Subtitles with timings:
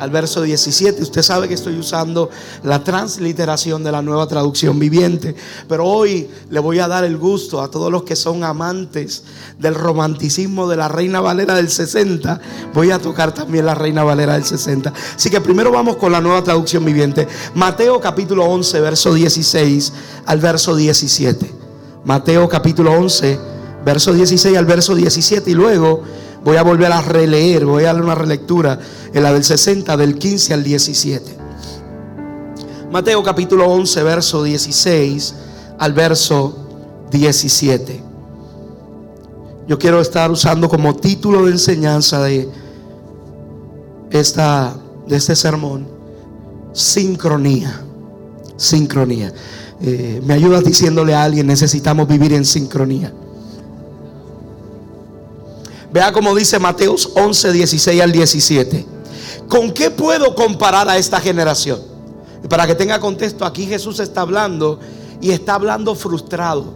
[0.00, 1.02] al verso 17.
[1.02, 2.30] Usted sabe que estoy usando
[2.64, 5.36] la transliteración de la nueva traducción viviente,
[5.68, 9.24] pero hoy le voy a dar el gusto a todos los que son amantes
[9.58, 12.40] del romanticismo de la Reina Valera del 60.
[12.72, 14.92] Voy a tocar también la Reina Valera del 60.
[15.16, 17.28] Así que primero vamos con la nueva traducción viviente.
[17.54, 19.92] Mateo capítulo 11, verso 16
[20.24, 21.54] al verso 17.
[22.04, 23.38] Mateo capítulo 11,
[23.84, 26.02] verso 16 al verso 17 y luego
[26.44, 28.78] Voy a volver a releer, voy a darle una relectura
[29.12, 31.36] en la del 60, del 15 al 17.
[32.90, 35.34] Mateo capítulo 11, verso 16
[35.78, 36.56] al verso
[37.10, 38.02] 17.
[39.68, 42.48] Yo quiero estar usando como título de enseñanza de,
[44.10, 44.74] esta,
[45.06, 45.86] de este sermón,
[46.72, 47.82] sincronía.
[48.56, 49.32] Sincronía.
[49.80, 53.12] Eh, me ayudas diciéndole a alguien, necesitamos vivir en sincronía.
[55.92, 58.86] Vea como dice Mateos 11, 16 al 17.
[59.48, 61.90] ¿Con qué puedo comparar a esta generación?
[62.48, 64.80] para que tenga contexto, aquí Jesús está hablando
[65.20, 66.72] y está hablando frustrado.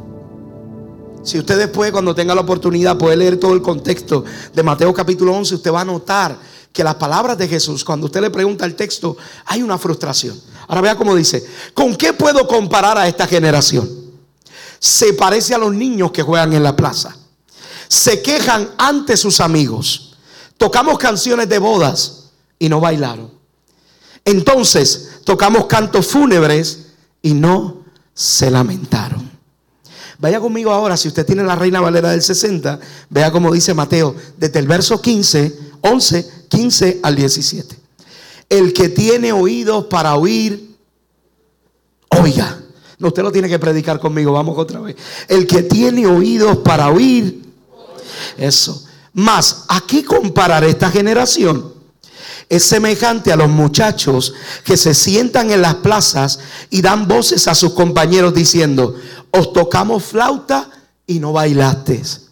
[1.22, 5.32] Si usted después, cuando tenga la oportunidad, puede leer todo el contexto de Mateo capítulo
[5.32, 6.36] 11, usted va a notar
[6.70, 10.38] que las palabras de Jesús, cuando usted le pregunta el texto, hay una frustración.
[10.68, 13.88] Ahora vea cómo dice, ¿con qué puedo comparar a esta generación?
[14.78, 17.16] Se parece a los niños que juegan en la plaza
[17.94, 20.16] se quejan ante sus amigos.
[20.58, 23.30] Tocamos canciones de bodas y no bailaron.
[24.24, 26.86] Entonces tocamos cantos fúnebres
[27.22, 29.30] y no se lamentaron.
[30.18, 34.14] Vaya conmigo ahora, si usted tiene la Reina Valera del 60, vea como dice Mateo,
[34.36, 37.78] desde el verso 15, 11, 15 al 17.
[38.48, 40.76] El que tiene oídos para oír,
[42.08, 42.60] oiga.
[42.98, 44.96] No, usted lo tiene que predicar conmigo, vamos otra vez.
[45.28, 47.43] El que tiene oídos para oír,
[48.36, 48.84] eso.
[49.12, 51.72] Más, aquí comparar esta generación
[52.48, 57.54] es semejante a los muchachos que se sientan en las plazas y dan voces a
[57.54, 58.96] sus compañeros diciendo,
[59.30, 60.68] os tocamos flauta
[61.06, 62.28] y no bailasteis.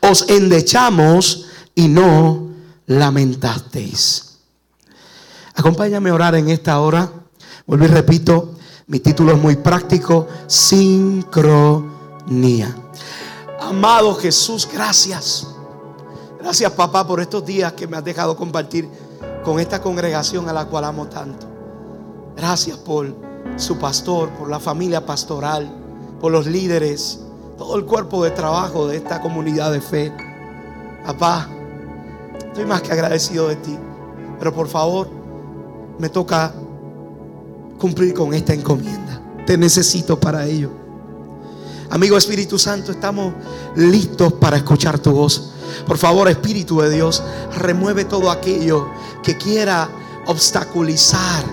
[0.00, 2.50] Os endechamos y no
[2.86, 4.38] lamentasteis.
[5.54, 7.10] Acompáñame a orar en esta hora.
[7.66, 8.54] Vuelvo y repito,
[8.86, 11.82] mi título es muy práctico, sincronía.
[13.72, 15.46] Amado Jesús, gracias.
[16.38, 18.86] Gracias papá por estos días que me has dejado compartir
[19.42, 21.46] con esta congregación a la cual amo tanto.
[22.36, 23.16] Gracias por
[23.56, 25.74] su pastor, por la familia pastoral,
[26.20, 27.20] por los líderes,
[27.56, 30.12] todo el cuerpo de trabajo de esta comunidad de fe.
[31.06, 31.48] Papá,
[32.46, 33.78] estoy más que agradecido de ti.
[34.38, 35.08] Pero por favor,
[35.98, 36.52] me toca
[37.78, 39.18] cumplir con esta encomienda.
[39.46, 40.81] Te necesito para ello.
[41.92, 43.34] Amigo Espíritu Santo, estamos
[43.76, 45.50] listos para escuchar tu voz.
[45.86, 47.22] Por favor, Espíritu de Dios,
[47.58, 48.88] remueve todo aquello
[49.22, 49.90] que quiera
[50.24, 51.44] obstaculizar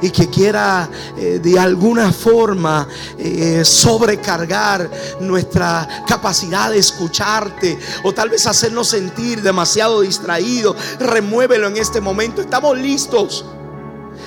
[0.00, 2.86] y que quiera eh, de alguna forma
[3.18, 10.76] eh, sobrecargar nuestra capacidad de escucharte o tal vez hacernos sentir demasiado distraídos.
[11.00, 12.40] Remuévelo en este momento.
[12.42, 13.44] Estamos listos.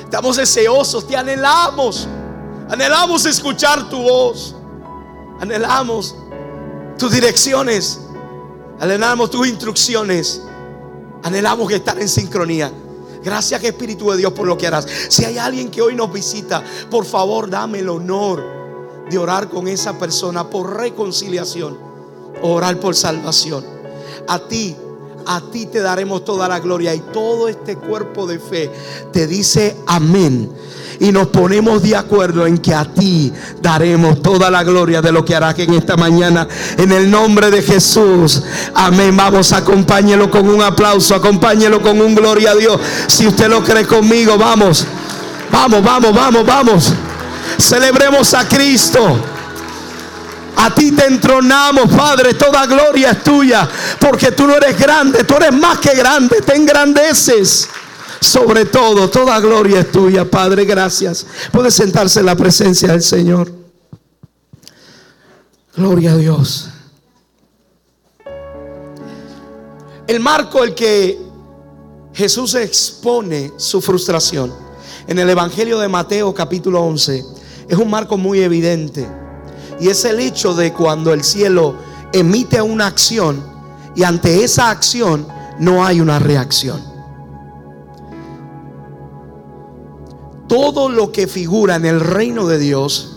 [0.03, 2.05] Estamos deseosos, te anhelamos.
[2.69, 4.57] Anhelamos escuchar tu voz.
[5.43, 6.15] Anhelamos
[6.97, 7.99] tus direcciones.
[8.79, 10.41] Anhelamos tus instrucciones.
[11.21, 12.71] Anhelamos estar en sincronía.
[13.21, 14.87] Gracias Espíritu de Dios por lo que harás.
[15.09, 18.41] Si hay alguien que hoy nos visita, por favor dame el honor
[19.09, 21.77] de orar con esa persona por reconciliación.
[22.41, 23.65] Orar por salvación.
[24.29, 24.77] A ti,
[25.25, 28.71] a ti te daremos toda la gloria y todo este cuerpo de fe
[29.11, 30.49] te dice amén
[30.99, 35.25] y nos ponemos de acuerdo en que a ti daremos toda la gloria de lo
[35.25, 36.47] que harás en esta mañana.
[36.77, 38.41] En el nombre de Jesús.
[38.73, 39.15] Amén.
[39.15, 42.79] Vamos, acompáñelo con un aplauso, acompáñelo con un gloria a Dios.
[43.07, 44.85] Si usted lo cree conmigo, vamos.
[45.51, 46.93] Vamos, vamos, vamos, vamos.
[47.57, 49.32] Celebremos a Cristo.
[50.55, 52.33] A ti te entronamos, Padre.
[52.33, 53.69] Toda gloria es tuya.
[53.99, 56.41] Porque tú no eres grande, tú eres más que grande.
[56.41, 57.67] Te engrandeces
[58.19, 59.09] sobre todo.
[59.09, 60.65] Toda gloria es tuya, Padre.
[60.65, 61.25] Gracias.
[61.51, 63.51] Puede sentarse en la presencia del Señor.
[65.75, 66.69] Gloria a Dios.
[70.05, 71.17] El marco el que
[72.13, 74.53] Jesús expone su frustración
[75.07, 77.25] en el Evangelio de Mateo capítulo 11
[77.67, 79.22] es un marco muy evidente.
[79.79, 81.75] Y es el hecho de cuando el cielo
[82.11, 83.43] emite una acción
[83.95, 85.27] y ante esa acción
[85.59, 86.93] no hay una reacción.
[90.53, 93.13] todo lo que figura en el reino de Dios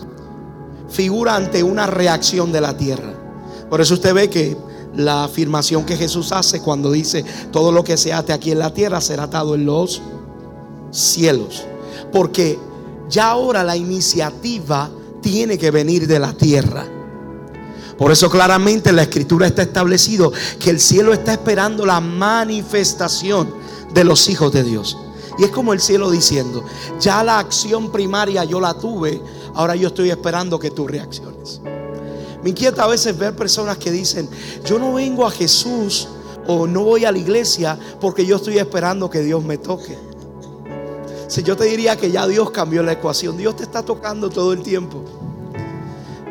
[0.89, 3.13] figura ante una reacción de la tierra.
[3.69, 4.57] Por eso usted ve que
[4.95, 8.73] la afirmación que Jesús hace cuando dice todo lo que se ate aquí en la
[8.73, 10.01] tierra será atado en los
[10.89, 11.63] cielos.
[12.11, 12.57] Porque
[13.07, 14.89] ya ahora la iniciativa
[15.21, 16.85] tiene que venir de la tierra.
[17.97, 23.51] Por eso claramente en la escritura está establecido que el cielo está esperando la manifestación
[23.93, 24.97] de los hijos de Dios.
[25.39, 26.63] Y es como el cielo diciendo,
[26.99, 29.21] ya la acción primaria yo la tuve,
[29.53, 31.61] ahora yo estoy esperando que tú reacciones.
[32.43, 34.29] Me inquieta a veces ver personas que dicen,
[34.65, 36.07] yo no vengo a Jesús
[36.47, 39.97] o no voy a la iglesia porque yo estoy esperando que Dios me toque.
[41.27, 44.53] Si yo te diría que ya Dios cambió la ecuación, Dios te está tocando todo
[44.53, 45.03] el tiempo.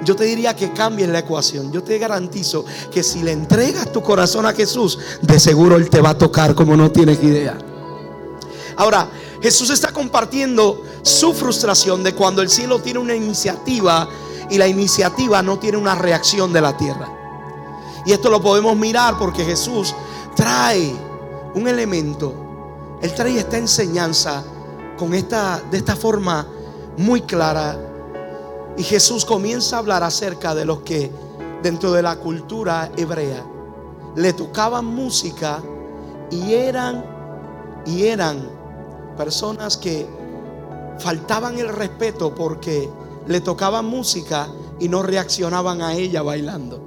[0.02, 1.72] Yo te diría que cambies la ecuación.
[1.72, 6.00] Yo te garantizo que si le entregas tu corazón a Jesús, de seguro Él te
[6.00, 7.58] va a tocar como no tienes idea.
[8.76, 9.08] Ahora,
[9.42, 14.08] Jesús está compartiendo su frustración de cuando el cielo tiene una iniciativa
[14.48, 17.08] y la iniciativa no tiene una reacción de la tierra.
[18.06, 19.94] Y esto lo podemos mirar porque Jesús
[20.36, 20.94] trae
[21.54, 22.32] un elemento.
[23.02, 24.44] Él trae esta enseñanza
[24.96, 26.46] con esta de esta forma
[26.96, 27.78] muy clara
[28.76, 31.10] y Jesús comienza a hablar acerca de los que
[31.62, 33.44] dentro de la cultura hebrea
[34.14, 35.62] le tocaban música
[36.30, 37.04] y eran
[37.86, 38.48] y eran
[39.16, 40.06] personas que
[40.98, 42.88] faltaban el respeto porque
[43.26, 46.86] le tocaban música y no reaccionaban a ella bailando.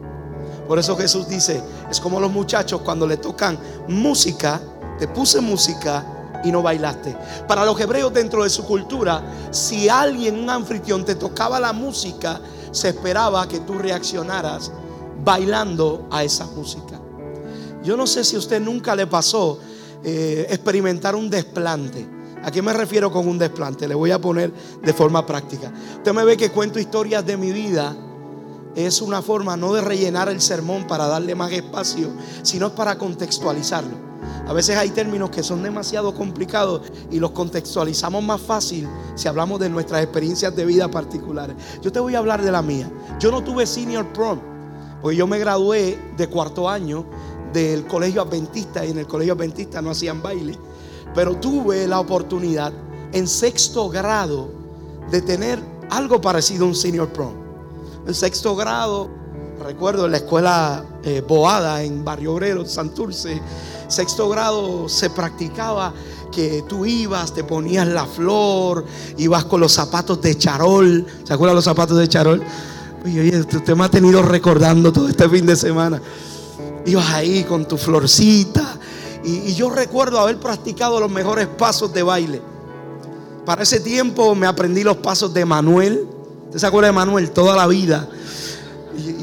[0.67, 4.61] Por eso Jesús dice, es como los muchachos cuando le tocan música,
[4.99, 7.15] te puse música y no bailaste.
[7.47, 12.39] Para los hebreos dentro de su cultura, si alguien, un anfitrión, te tocaba la música,
[12.71, 14.71] se esperaba que tú reaccionaras
[15.23, 16.99] bailando a esa música.
[17.83, 19.59] Yo no sé si a usted nunca le pasó
[20.03, 22.07] eh, experimentar un desplante.
[22.43, 23.87] ¿A qué me refiero con un desplante?
[23.87, 24.51] Le voy a poner
[24.81, 25.71] de forma práctica.
[25.97, 27.95] Usted me ve que cuento historias de mi vida
[28.75, 32.09] es una forma no de rellenar el sermón para darle más espacio,
[32.43, 34.08] sino para contextualizarlo.
[34.47, 36.81] A veces hay términos que son demasiado complicados
[37.11, 41.55] y los contextualizamos más fácil si hablamos de nuestras experiencias de vida particulares.
[41.81, 42.91] Yo te voy a hablar de la mía.
[43.19, 44.39] Yo no tuve senior prom,
[45.01, 47.05] porque yo me gradué de cuarto año
[47.53, 50.57] del colegio adventista y en el colegio adventista no hacían baile,
[51.15, 52.71] pero tuve la oportunidad
[53.11, 54.49] en sexto grado
[55.09, 57.49] de tener algo parecido a un senior prom
[58.09, 59.07] en sexto grado,
[59.63, 63.41] recuerdo en la escuela eh, Boada en Barrio Obrero, Santurce,
[63.87, 65.93] sexto grado se practicaba
[66.31, 68.85] que tú ibas, te ponías la flor,
[69.17, 71.05] ibas con los zapatos de charol.
[71.23, 72.43] ¿Se acuerdan los zapatos de charol?
[73.03, 76.01] Oye, oye, usted me ha tenido recordando todo este fin de semana.
[76.85, 78.77] Ibas ahí con tu florcita.
[79.23, 82.41] Y, y yo recuerdo haber practicado los mejores pasos de baile.
[83.45, 86.07] Para ese tiempo me aprendí los pasos de Manuel
[86.49, 88.09] ¿Usted se acuerda de Manuel toda la vida?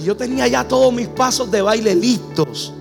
[0.06, 2.72] Yo tenía ya todos mis pasos de baile listos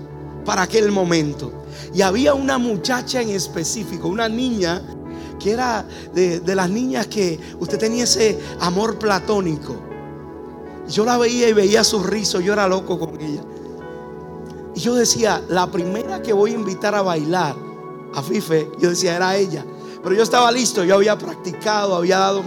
[0.44, 1.50] para aquel momento.
[1.92, 4.80] Y había una muchacha en específico, una niña
[5.40, 5.84] que era
[6.14, 9.74] de, las niñas que usted tenía ese amor platónico.
[10.88, 13.42] Yo la veía y veía sus rizos, yo era loco con ella.
[14.76, 17.56] Y yo decía, la primera que voy a invitar a bailar
[18.14, 19.66] a Fife, yo decía, era ella.
[20.00, 22.44] Pero yo estaba listo, yo había practicado, había dado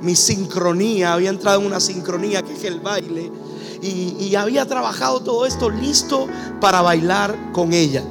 [0.00, 3.32] mi, sincronía, había entrado en una sincronía que es el baile.
[3.82, 6.28] Y, había trabajado todo esto listo
[6.60, 8.02] para bailar con ella.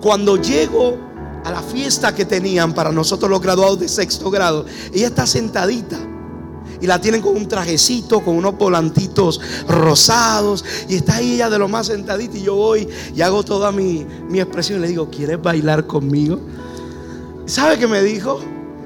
[0.00, 0.96] Cuando llego
[1.44, 5.98] a la fiesta que tenían para nosotros los graduados de sexto grado, ella está sentadita
[6.80, 10.64] y la tienen con un trajecito, con unos volantitos rosados.
[10.88, 12.36] Y está ahí ella de lo más sentadita.
[12.36, 14.78] Y yo voy y hago toda mi, mi expresión.
[14.78, 16.40] Y le digo, ¿quieres bailar conmigo?
[17.46, 18.40] ¿Sabe qué me dijo?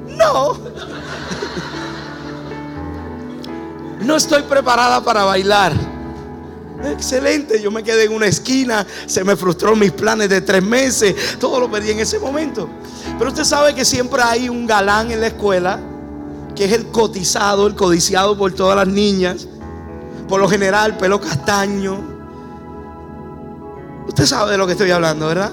[0.09, 0.59] No.
[4.03, 5.92] No estoy preparada para bailar.
[6.85, 11.15] Excelente, yo me quedé en una esquina, se me frustró mis planes de tres meses,
[11.39, 12.69] todo lo perdí en ese momento.
[13.19, 15.81] Pero usted sabe que siempre hay un galán en la escuela,
[16.57, 19.47] que es el cotizado, el codiciado por todas las niñas,
[20.29, 22.01] por lo general pelo castaño.
[24.09, 25.53] Usted sabe de lo que estoy hablando, ¿verdad?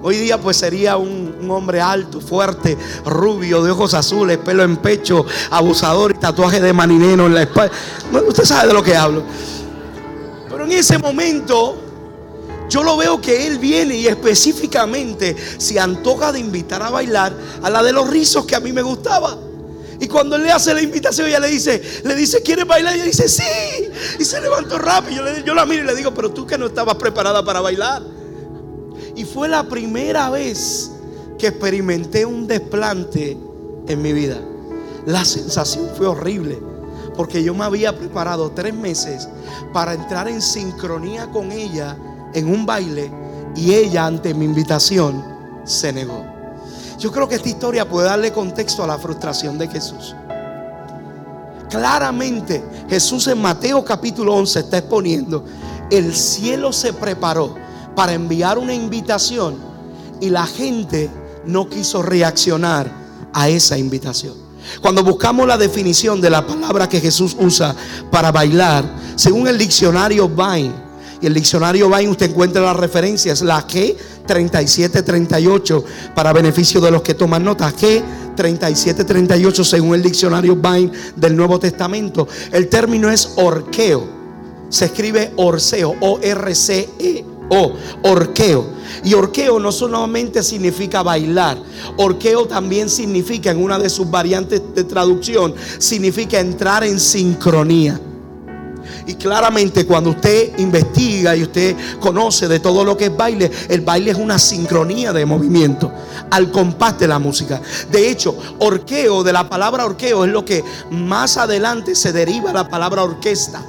[0.00, 5.26] Hoy día pues sería un, hombre alto, fuerte, rubio, de ojos azules, pelo en pecho,
[5.50, 7.72] abusador tatuaje de manineno en la espalda.
[8.26, 9.24] usted sabe de lo que hablo.
[10.68, 11.76] En ese momento
[12.68, 17.70] yo lo veo que él viene y específicamente se antoja de invitar a bailar a
[17.70, 19.38] la de los rizos que a mí me gustaba.
[19.98, 22.94] Y cuando él le hace la invitación, ella le dice, le dice, ¿quieres bailar?
[22.94, 23.42] Y ella dice, sí.
[24.18, 25.24] Y se levantó rápido.
[25.24, 28.02] Yo, yo la miro y le digo, pero tú que no estabas preparada para bailar.
[29.16, 30.90] Y fue la primera vez
[31.38, 33.38] que experimenté un desplante
[33.88, 34.38] en mi vida.
[35.06, 36.58] La sensación fue horrible.
[37.18, 39.28] Porque yo me había preparado tres meses
[39.72, 41.96] para entrar en sincronía con ella
[42.32, 43.10] en un baile
[43.56, 45.24] y ella ante mi invitación
[45.64, 46.24] se negó.
[46.96, 50.14] Yo creo que esta historia puede darle contexto a la frustración de Jesús.
[51.68, 55.44] Claramente Jesús en Mateo capítulo 11 está exponiendo,
[55.90, 57.56] el cielo se preparó
[57.96, 59.56] para enviar una invitación
[60.20, 61.10] y la gente
[61.44, 62.88] no quiso reaccionar
[63.32, 64.47] a esa invitación.
[64.80, 67.74] Cuando buscamos la definición de la palabra que Jesús usa
[68.10, 68.84] para bailar,
[69.16, 70.88] según el diccionario Vine,
[71.20, 73.96] y el diccionario Vine usted encuentra las referencias, la G
[74.26, 75.84] 3738
[76.14, 77.72] para beneficio de los que toman nota.
[77.72, 78.02] G
[78.36, 82.28] 3738 según el diccionario Vine del Nuevo Testamento.
[82.52, 84.16] El término es orqueo.
[84.68, 85.96] Se escribe orseo,
[87.48, 88.78] O-R-C-E-O, orqueo.
[89.04, 91.58] Y orqueo no solamente significa bailar,
[91.98, 98.00] orqueo también significa, en una de sus variantes de traducción, significa entrar en sincronía.
[99.06, 103.80] Y claramente cuando usted investiga y usted conoce de todo lo que es baile, el
[103.80, 105.92] baile es una sincronía de movimiento
[106.30, 107.60] al compás de la música.
[107.90, 112.68] De hecho, orqueo, de la palabra orqueo, es lo que más adelante se deriva la
[112.68, 113.62] palabra orquesta.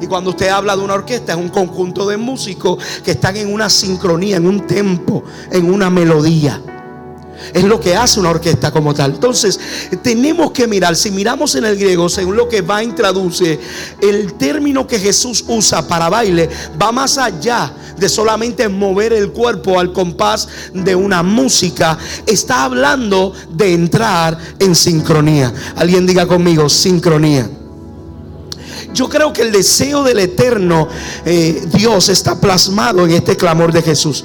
[0.00, 3.52] Y cuando usted habla de una orquesta, es un conjunto de músicos que están en
[3.52, 6.60] una sincronía, en un tempo, en una melodía.
[7.52, 9.14] Es lo que hace una orquesta como tal.
[9.14, 9.58] Entonces,
[10.02, 13.58] tenemos que mirar, si miramos en el griego, según lo que va traduce,
[14.00, 16.48] el término que Jesús usa para baile
[16.80, 21.98] va más allá de solamente mover el cuerpo al compás de una música.
[22.26, 25.52] Está hablando de entrar en sincronía.
[25.76, 27.48] Alguien diga conmigo, sincronía.
[28.96, 30.88] Yo creo que el deseo del eterno
[31.26, 34.24] eh, Dios está plasmado en este clamor de Jesús.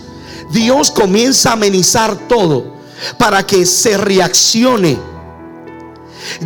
[0.50, 2.78] Dios comienza a amenizar todo
[3.18, 4.98] para que se reaccione.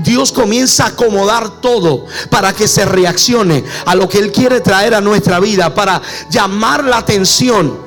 [0.03, 4.96] Dios comienza a acomodar todo para que se reaccione a lo que Él quiere traer
[4.96, 7.85] a nuestra vida, para llamar la atención,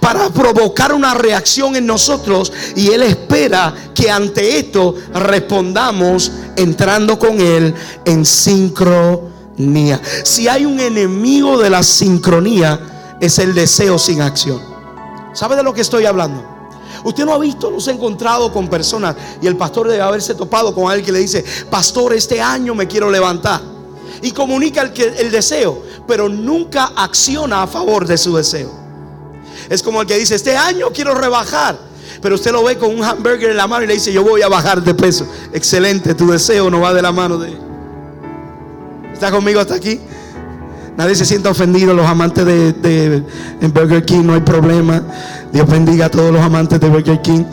[0.00, 2.52] para provocar una reacción en nosotros.
[2.76, 7.74] Y Él espera que ante esto respondamos entrando con Él
[8.04, 10.00] en sincronía.
[10.24, 14.60] Si hay un enemigo de la sincronía, es el deseo sin acción.
[15.32, 16.52] ¿Sabe de lo que estoy hablando?
[17.04, 20.34] Usted no ha visto, no se ha encontrado con personas y el pastor debe haberse
[20.34, 23.60] topado con alguien que le dice, pastor, este año me quiero levantar.
[24.22, 28.81] Y comunica el, el deseo, pero nunca acciona a favor de su deseo.
[29.72, 31.78] Es como el que dice, este año quiero rebajar.
[32.20, 34.42] Pero usted lo ve con un hamburger en la mano y le dice, yo voy
[34.42, 35.26] a bajar de peso.
[35.54, 37.56] Excelente, tu deseo no va de la mano de...
[39.14, 39.98] ¿Está conmigo hasta aquí?
[40.98, 43.22] Nadie se sienta ofendido, los amantes de,
[43.62, 45.02] Burger King, no hay problema.
[45.50, 47.44] Dios bendiga a todos los amantes de Burger King.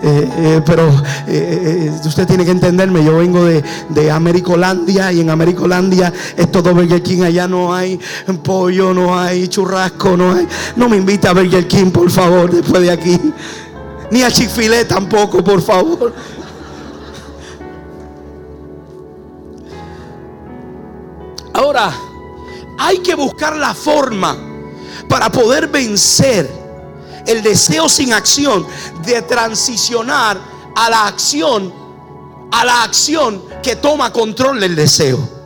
[0.00, 0.88] Eh, eh, pero
[1.26, 6.72] eh, usted tiene que entenderme, yo vengo de, de Americolandia y en Americolandia es todo
[6.72, 7.98] Burger King, allá no hay
[8.44, 10.46] pollo, no hay churrasco, no hay...
[10.76, 13.18] No me invita a Burger King, por favor, después de aquí.
[14.10, 14.50] Ni a chick
[14.86, 16.14] tampoco, por favor.
[21.52, 21.92] Ahora,
[22.78, 24.36] hay que buscar la forma
[25.08, 26.67] para poder vencer
[27.28, 28.66] el deseo sin acción
[29.04, 30.40] de transicionar
[30.74, 31.72] a la acción,
[32.50, 35.38] a la acción que toma control del deseo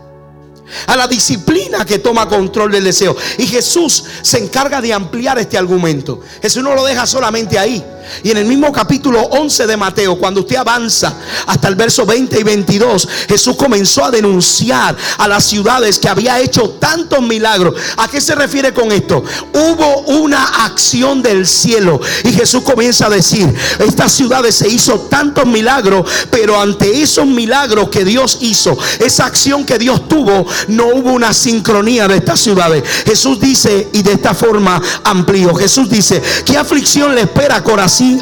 [0.87, 3.17] a la disciplina que toma control del deseo.
[3.39, 6.21] Y Jesús se encarga de ampliar este argumento.
[6.41, 7.85] Jesús no lo deja solamente ahí.
[8.23, 11.15] Y en el mismo capítulo 11 de Mateo, cuando usted avanza
[11.47, 16.41] hasta el verso 20 y 22, Jesús comenzó a denunciar a las ciudades que había
[16.41, 17.75] hecho tantos milagros.
[17.97, 19.23] ¿A qué se refiere con esto?
[19.53, 25.47] Hubo una acción del cielo y Jesús comienza a decir, estas ciudades se hizo tantos
[25.47, 31.13] milagros, pero ante esos milagros que Dios hizo, esa acción que Dios tuvo, no hubo
[31.13, 32.83] una sincronía de estas ciudades.
[33.05, 37.65] Jesús dice, y de esta forma amplío, Jesús dice, ¿qué aflicción le espera a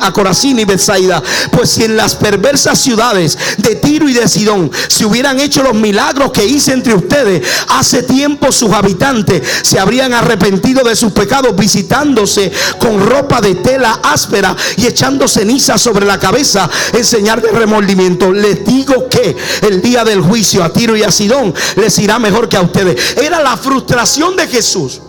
[0.01, 1.23] A Corazín y Bethsaida.
[1.51, 5.75] Pues si en las perversas ciudades de Tiro y de Sidón se hubieran hecho los
[5.75, 11.57] milagros que hice entre ustedes, hace tiempo sus habitantes se habrían arrepentido de sus pecados
[11.57, 17.51] visitándose con ropa de tela áspera y echando ceniza sobre la cabeza en señal de
[17.51, 18.33] remordimiento.
[18.33, 22.49] Les digo que el día del juicio a Tiro y a Sidón les irá mejor
[22.49, 23.17] que a ustedes.
[23.17, 25.01] Era la frustración de Jesús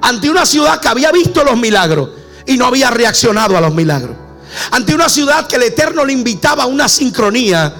[0.00, 2.10] ante una ciudad que había visto los milagros
[2.46, 4.16] y no había reaccionado a los milagros.
[4.70, 7.74] Ante una ciudad que el Eterno le invitaba a una sincronía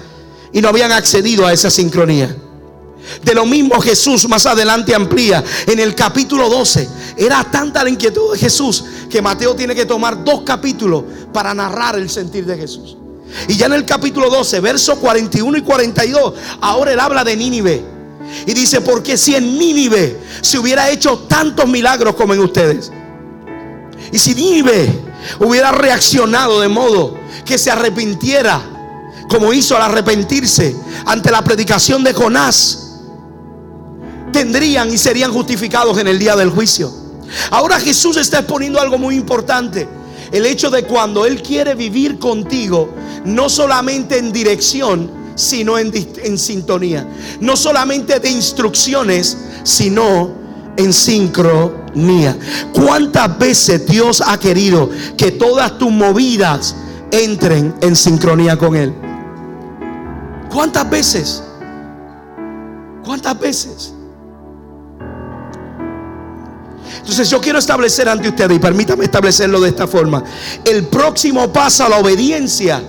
[0.51, 2.35] y no habían accedido a esa sincronía.
[3.23, 6.87] De lo mismo Jesús más adelante amplía en el capítulo 12.
[7.17, 11.97] Era tanta la inquietud de Jesús que Mateo tiene que tomar dos capítulos para narrar
[11.97, 12.97] el sentir de Jesús.
[13.47, 17.83] Y ya en el capítulo 12, versos 41 y 42, ahora él habla de Nínive.
[18.45, 22.91] Y dice, porque si en Nínive se hubiera hecho tantos milagros como en ustedes,
[24.11, 24.87] y si Nínive
[25.39, 28.61] hubiera reaccionado de modo que se arrepintiera,
[29.29, 30.75] como hizo al arrepentirse
[31.05, 32.99] ante la predicación de Jonás,
[34.31, 36.91] tendrían y serían justificados en el día del juicio.
[37.51, 39.87] Ahora Jesús está exponiendo algo muy importante.
[40.31, 42.93] El hecho de cuando Él quiere vivir contigo,
[43.25, 45.91] no solamente en dirección, sino en,
[46.23, 47.07] en sintonía.
[47.39, 50.31] No solamente de instrucciones, sino
[50.77, 50.93] en
[51.97, 52.37] sincronía.
[52.73, 56.75] ¿Cuántas veces Dios ha querido que todas tus movidas
[57.11, 58.93] entren en sincronía con Él?
[60.51, 61.43] ¿Cuántas veces?
[63.03, 63.93] ¿Cuántas veces?
[66.99, 70.23] Entonces yo quiero establecer ante ustedes, y permítame establecerlo de esta forma,
[70.65, 72.81] el próximo paso a la obediencia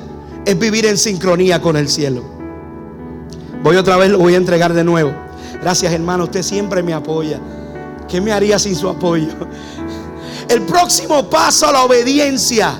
[0.45, 2.25] es vivir en sincronía con el cielo.
[3.63, 5.13] Voy otra vez, lo voy a entregar de nuevo.
[5.61, 7.41] Gracias hermano, usted siempre me apoya.
[8.09, 9.29] ¿Qué me haría sin su apoyo?
[10.49, 12.79] El próximo paso a la obediencia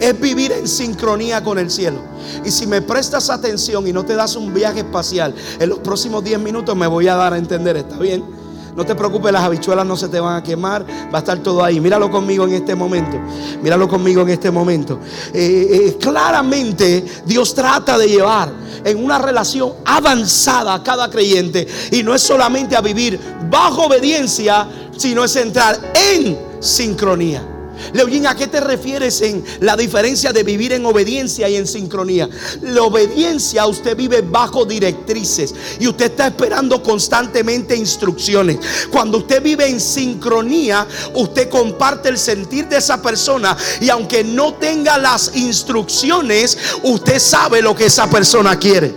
[0.00, 2.00] es vivir en sincronía con el cielo.
[2.44, 6.22] Y si me prestas atención y no te das un viaje espacial, en los próximos
[6.22, 8.39] 10 minutos me voy a dar a entender, ¿está bien?
[8.76, 11.62] No te preocupes, las habichuelas no se te van a quemar, va a estar todo
[11.62, 11.80] ahí.
[11.80, 13.18] Míralo conmigo en este momento.
[13.62, 15.00] Míralo conmigo en este momento.
[15.32, 18.52] Eh, eh, claramente Dios trata de llevar
[18.84, 21.66] en una relación avanzada a cada creyente.
[21.90, 23.18] Y no es solamente a vivir
[23.50, 27.49] bajo obediencia, sino es entrar en sincronía.
[27.92, 32.28] Leoyin, ¿a qué te refieres en la diferencia de vivir en obediencia y en sincronía?
[32.62, 38.58] La obediencia usted vive bajo directrices y usted está esperando constantemente instrucciones.
[38.90, 44.54] Cuando usted vive en sincronía, usted comparte el sentir de esa persona y aunque no
[44.54, 48.94] tenga las instrucciones, usted sabe lo que esa persona quiere.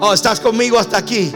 [0.00, 1.32] Oh, estás conmigo hasta aquí.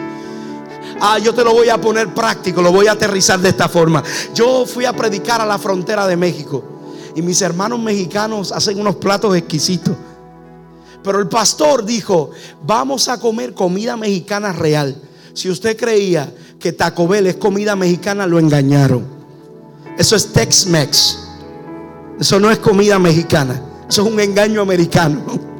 [1.00, 4.02] Ah, yo te lo voy a poner práctico, lo voy a aterrizar de esta forma.
[4.34, 6.64] Yo fui a predicar a la frontera de México
[7.14, 9.94] y mis hermanos mexicanos hacen unos platos exquisitos.
[11.02, 12.30] Pero el pastor dijo,
[12.64, 14.96] vamos a comer comida mexicana real.
[15.34, 19.06] Si usted creía que Taco Bell es comida mexicana, lo engañaron.
[19.98, 21.18] Eso es Tex-Mex.
[22.18, 23.62] Eso no es comida mexicana.
[23.88, 25.55] Eso es un engaño americano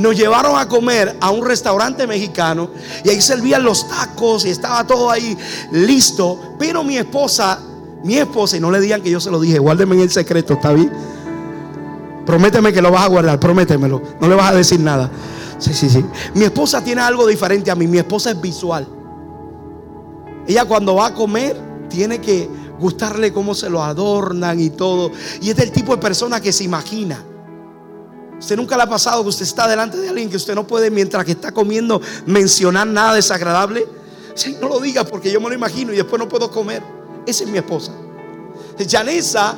[0.00, 2.70] nos llevaron a comer a un restaurante mexicano
[3.04, 5.36] y ahí servían los tacos y estaba todo ahí
[5.72, 6.56] listo.
[6.58, 7.60] Pero mi esposa,
[8.02, 10.54] mi esposa, y no le digan que yo se lo dije, guárdeme en el secreto,
[10.54, 10.90] ¿está bien?
[12.26, 15.10] Prométeme que lo vas a guardar, prométemelo, no le vas a decir nada.
[15.58, 16.04] Sí, sí, sí.
[16.34, 18.86] Mi esposa tiene algo diferente a mí, mi esposa es visual.
[20.46, 21.56] Ella cuando va a comer
[21.88, 25.12] tiene que gustarle cómo se lo adornan y todo.
[25.42, 27.22] Y es del tipo de persona que se imagina.
[28.40, 30.90] Usted nunca le ha pasado que usted está delante de alguien que usted no puede,
[30.90, 33.86] mientras que está comiendo, mencionar nada desagradable.
[34.60, 36.82] No lo diga porque yo me lo imagino y después no puedo comer.
[37.26, 37.92] Esa es mi esposa.
[38.88, 39.56] Janessa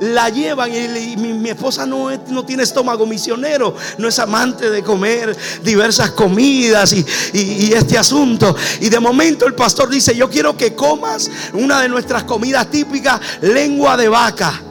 [0.00, 2.08] la llevan y, mi, esposa no,
[2.46, 8.56] tiene estómago misionero, no es amante de comer diversas comidas y, este asunto.
[8.80, 13.20] Y de momento el pastor dice, yo quiero que comas una de nuestras comidas típicas,
[13.42, 14.62] lengua de vaca.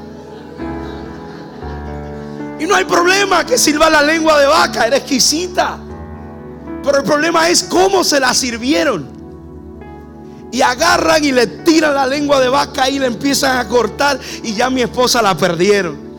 [2.60, 5.80] Y no hay problema que sirva la lengua de vaca, era exquisita.
[6.84, 9.18] Pero el problema es cómo se la sirvieron.
[10.52, 14.54] Y agarran y le tiran la lengua de vaca y le empiezan a cortar y
[14.54, 16.10] ya mi esposa la perdieron.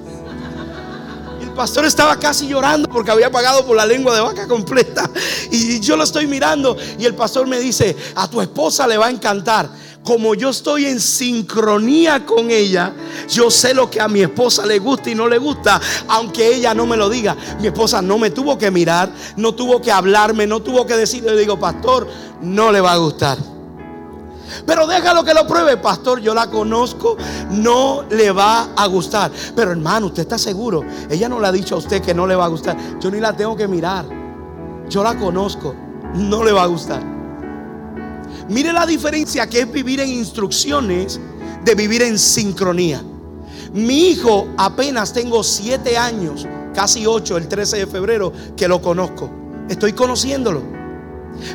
[1.43, 5.11] El pastor estaba casi llorando porque había pagado por la lengua de vaca completa.
[5.51, 9.07] Y yo lo estoy mirando y el pastor me dice, a tu esposa le va
[9.07, 9.69] a encantar
[10.05, 12.93] como yo estoy en sincronía con ella,
[13.29, 16.75] yo sé lo que a mi esposa le gusta y no le gusta, aunque ella
[16.75, 17.37] no me lo diga.
[17.61, 21.35] Mi esposa no me tuvo que mirar, no tuvo que hablarme, no tuvo que decirle,
[21.35, 22.09] le digo, pastor,
[22.41, 23.39] no le va a gustar.
[24.67, 26.21] Pero déjalo que lo pruebe, pastor.
[26.21, 27.17] Yo la conozco,
[27.51, 29.31] no le va a gustar.
[29.55, 30.85] Pero hermano, usted está seguro.
[31.09, 32.77] Ella no le ha dicho a usted que no le va a gustar.
[33.01, 34.07] Yo ni la tengo que mirar.
[34.89, 35.75] Yo la conozco,
[36.15, 37.20] no le va a gustar.
[38.51, 41.21] Mire la diferencia que es vivir en instrucciones
[41.65, 43.01] de vivir en sincronía.
[43.73, 49.31] Mi hijo apenas tengo siete años, casi ocho, el 13 de febrero, que lo conozco.
[49.69, 50.63] Estoy conociéndolo.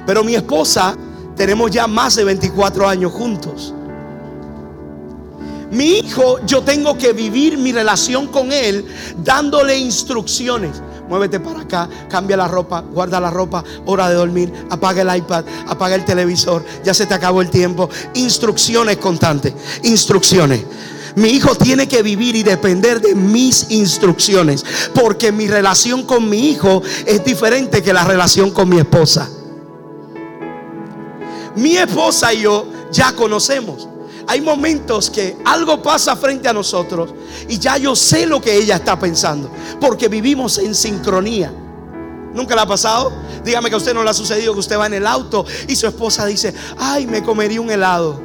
[0.05, 0.95] Pero mi esposa
[1.35, 3.73] tenemos ya más de 24 años juntos.
[5.75, 8.85] Mi hijo, yo tengo que vivir mi relación con él
[9.17, 15.01] dándole instrucciones muévete para acá, cambia la ropa, guarda la ropa, hora de dormir, apaga
[15.01, 17.89] el iPad, apaga el televisor, ya se te acabó el tiempo.
[18.15, 20.63] Instrucciones constantes, instrucciones.
[21.15, 26.49] Mi hijo tiene que vivir y depender de mis instrucciones, porque mi relación con mi
[26.49, 29.29] hijo es diferente que la relación con mi esposa.
[31.55, 33.87] Mi esposa y yo ya conocemos.
[34.27, 37.13] Hay momentos que algo pasa frente a nosotros
[37.47, 41.51] y ya yo sé lo que ella está pensando, porque vivimos en sincronía.
[42.33, 43.13] ¿Nunca le ha pasado?
[43.43, 45.75] Dígame que a usted no le ha sucedido que usted va en el auto y
[45.75, 48.19] su esposa dice, ay, me comería un helado.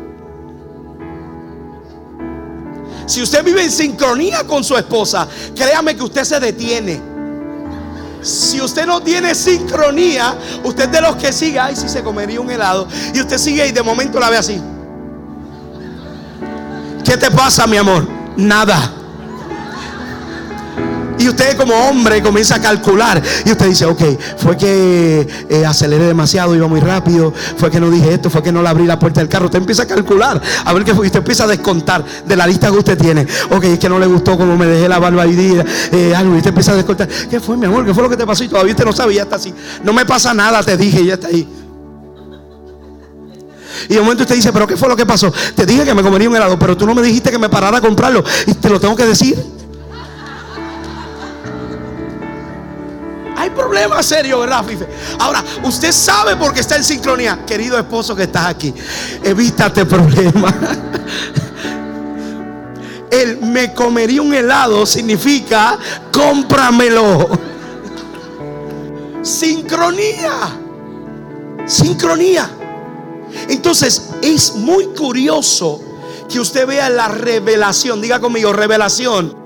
[3.06, 7.00] Si usted vive en sincronía con su esposa, créame que usted se detiene.
[8.22, 12.50] Si usted no tiene sincronía, usted de los que sigue, ay, si se comería un
[12.50, 14.60] helado, y usted sigue y de momento la ve así.
[17.11, 18.07] ¿Qué te pasa, mi amor?
[18.37, 18.92] Nada.
[21.18, 23.20] Y usted como hombre comienza a calcular.
[23.44, 24.01] Y usted dice, ok,
[24.37, 27.35] fue que eh, aceleré demasiado, iba muy rápido.
[27.57, 29.46] Fue que no dije esto, fue que no le abrí la puerta del carro.
[29.46, 30.40] Usted empieza a calcular.
[30.64, 31.07] A ver qué fue.
[31.07, 33.27] Y usted empieza a descontar de la lista que usted tiene.
[33.51, 35.66] Ok, es que no le gustó como me dejé la barbaridad.
[35.90, 36.35] Eh, algo.
[36.35, 37.09] Y usted empieza a descontar.
[37.09, 37.85] ¿Qué fue, mi amor?
[37.85, 38.44] ¿Qué fue lo que te pasó?
[38.44, 39.14] Y todavía usted no sabe.
[39.14, 39.53] Ya está así.
[39.83, 41.05] No me pasa nada, te dije.
[41.05, 41.49] Ya está ahí.
[43.88, 45.32] Y de momento usted dice, pero ¿qué fue lo que pasó?
[45.54, 47.78] Te dije que me comería un helado, pero tú no me dijiste que me parara
[47.78, 48.22] a comprarlo.
[48.46, 49.60] Y te lo tengo que decir.
[53.36, 54.86] Hay problemas serios, ¿verdad, Fife?
[55.18, 57.40] Ahora, usted sabe por qué está en sincronía.
[57.46, 58.74] Querido esposo que estás aquí,
[59.22, 60.54] evítate problemas.
[63.10, 65.78] El me comería un helado significa
[66.12, 67.30] cómpramelo.
[69.22, 70.32] Sincronía.
[71.66, 72.48] Sincronía.
[73.48, 75.80] Entonces es muy curioso
[76.28, 79.36] que usted vea la revelación, diga conmigo, revelación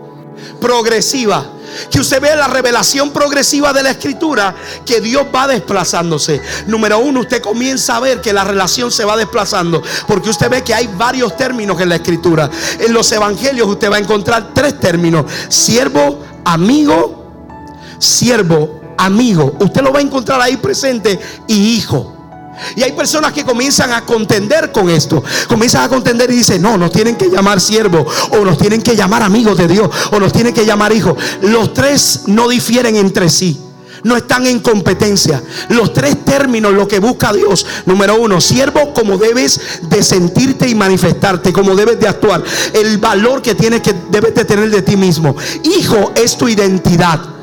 [0.60, 1.54] progresiva
[1.90, 6.40] que usted vea la revelación progresiva de la escritura, que Dios va desplazándose.
[6.66, 10.62] Número uno, usted comienza a ver que la relación se va desplazando, porque usted ve
[10.62, 12.50] que hay varios términos en la escritura.
[12.78, 17.24] En los evangelios usted va a encontrar tres términos, siervo, amigo,
[17.98, 19.56] siervo, amigo.
[19.60, 22.13] Usted lo va a encontrar ahí presente y hijo.
[22.76, 25.22] Y hay personas que comienzan a contender con esto.
[25.48, 28.96] Comienzan a contender y dicen, no, nos tienen que llamar siervos, o nos tienen que
[28.96, 31.16] llamar amigos de Dios, o nos tienen que llamar hijos.
[31.42, 33.60] Los tres no difieren entre sí.
[34.02, 35.42] No están en competencia.
[35.70, 37.66] Los tres términos, lo que busca Dios.
[37.86, 42.44] Número uno, siervo, como debes de sentirte y manifestarte, como debes de actuar.
[42.74, 45.34] El valor que tienes que debes de tener de ti mismo.
[45.62, 47.33] Hijo es tu identidad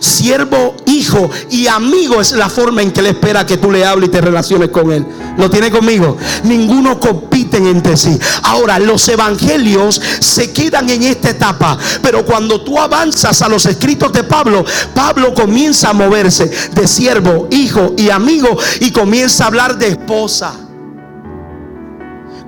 [0.00, 4.08] siervo, hijo y amigo es la forma en que Él espera que tú le hables
[4.08, 5.06] y te relaciones con Él.
[5.36, 6.16] ¿Lo tiene conmigo?
[6.44, 8.18] Ninguno compiten entre sí.
[8.42, 14.12] Ahora, los evangelios se quedan en esta etapa, pero cuando tú avanzas a los escritos
[14.12, 14.64] de Pablo,
[14.94, 20.54] Pablo comienza a moverse de siervo, hijo y amigo y comienza a hablar de esposa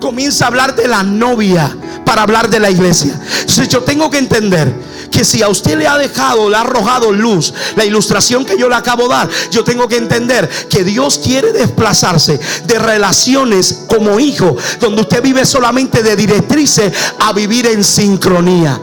[0.05, 3.19] comienza a hablar de la novia para hablar de la iglesia.
[3.41, 4.71] Entonces yo tengo que entender
[5.15, 8.69] que si a usted le ha dejado, le ha arrojado luz, la ilustración que yo
[8.69, 14.19] le acabo de dar, yo tengo que entender que Dios quiere desplazarse de relaciones como
[14.19, 18.81] hijo, donde usted vive solamente de directrices, a vivir en sincronía.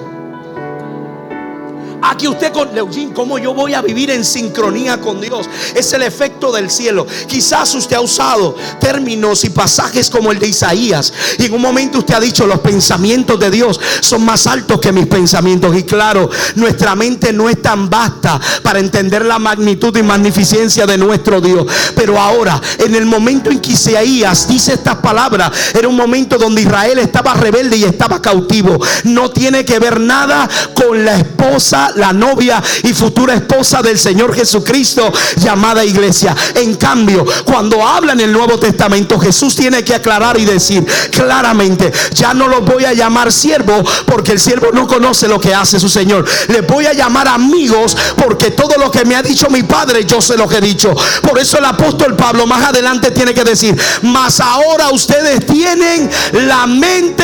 [2.02, 5.48] Aquí usted con Leugín, ¿cómo yo voy a vivir en sincronía con Dios?
[5.76, 7.06] Es el efecto del cielo.
[7.28, 11.14] Quizás usted ha usado términos y pasajes como el de Isaías.
[11.38, 14.92] Y en un momento usted ha dicho, los pensamientos de Dios son más altos que
[14.92, 15.78] mis pensamientos.
[15.78, 20.98] Y claro, nuestra mente no es tan vasta para entender la magnitud y magnificencia de
[20.98, 21.68] nuestro Dios.
[21.96, 26.64] Pero ahora, en el momento en que Isaías dice estas palabras, era un momento donde
[26.64, 28.80] Israel estaba rebelde y estaba cautivo.
[29.04, 34.34] No tiene que ver nada con la esposa la novia y futura esposa del Señor
[34.36, 36.36] Jesucristo llamada iglesia.
[36.56, 41.92] En cambio, cuando habla en el Nuevo Testamento, Jesús tiene que aclarar y decir claramente,
[42.14, 45.80] ya no los voy a llamar siervo porque el siervo no conoce lo que hace
[45.80, 46.26] su Señor.
[46.48, 50.22] Les voy a llamar amigos porque todo lo que me ha dicho mi Padre, yo
[50.22, 50.94] sé lo que he dicho.
[51.22, 56.68] Por eso el apóstol Pablo más adelante tiene que decir, mas ahora ustedes tienen la
[56.68, 57.24] mente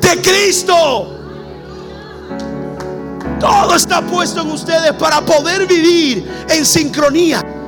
[0.00, 1.19] de Cristo.
[3.40, 7.59] Todo está puesto en ustedes para poder vivir en sincronía.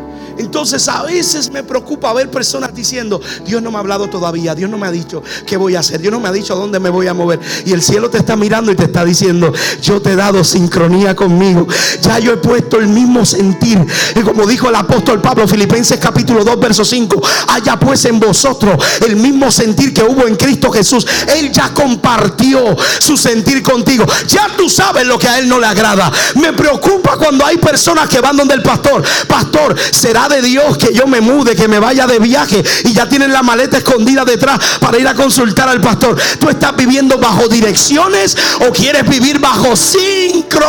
[0.43, 4.69] Entonces a veces me preocupa ver personas diciendo, Dios no me ha hablado todavía, Dios
[4.69, 6.91] no me ha dicho qué voy a hacer, Dios no me ha dicho dónde me
[6.91, 7.39] voy a mover.
[7.65, 11.15] Y el cielo te está mirando y te está diciendo, yo te he dado sincronía
[11.15, 11.67] conmigo,
[12.03, 13.79] ya yo he puesto el mismo sentir.
[14.17, 18.85] Y como dijo el apóstol Pablo, Filipenses capítulo 2, verso 5, haya pues en vosotros
[19.07, 21.07] el mismo sentir que hubo en Cristo Jesús.
[21.37, 24.05] Él ya compartió su sentir contigo.
[24.27, 26.11] Ya tú sabes lo que a Él no le agrada.
[26.35, 30.92] Me preocupa cuando hay personas que van donde el pastor, pastor, será de Dios que
[30.95, 34.59] yo me mude, que me vaya de viaje y ya tienen la maleta escondida detrás
[34.81, 36.21] para ir a consultar al pastor.
[36.38, 40.62] ¿Tú estás viviendo bajo direcciones o quieres vivir bajo sincronía?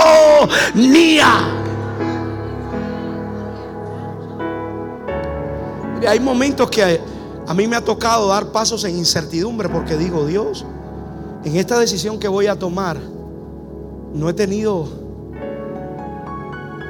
[6.05, 6.99] hay momentos que
[7.47, 10.65] a mí me ha tocado dar pasos en incertidumbre porque digo, Dios,
[11.45, 12.97] En esta decisión que voy a tomar,
[14.13, 14.87] no he tenido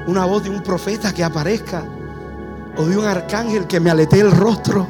[0.05, 1.89] una voz de un profeta que aparezca
[2.77, 4.87] o de un arcángel que me aletee el rostro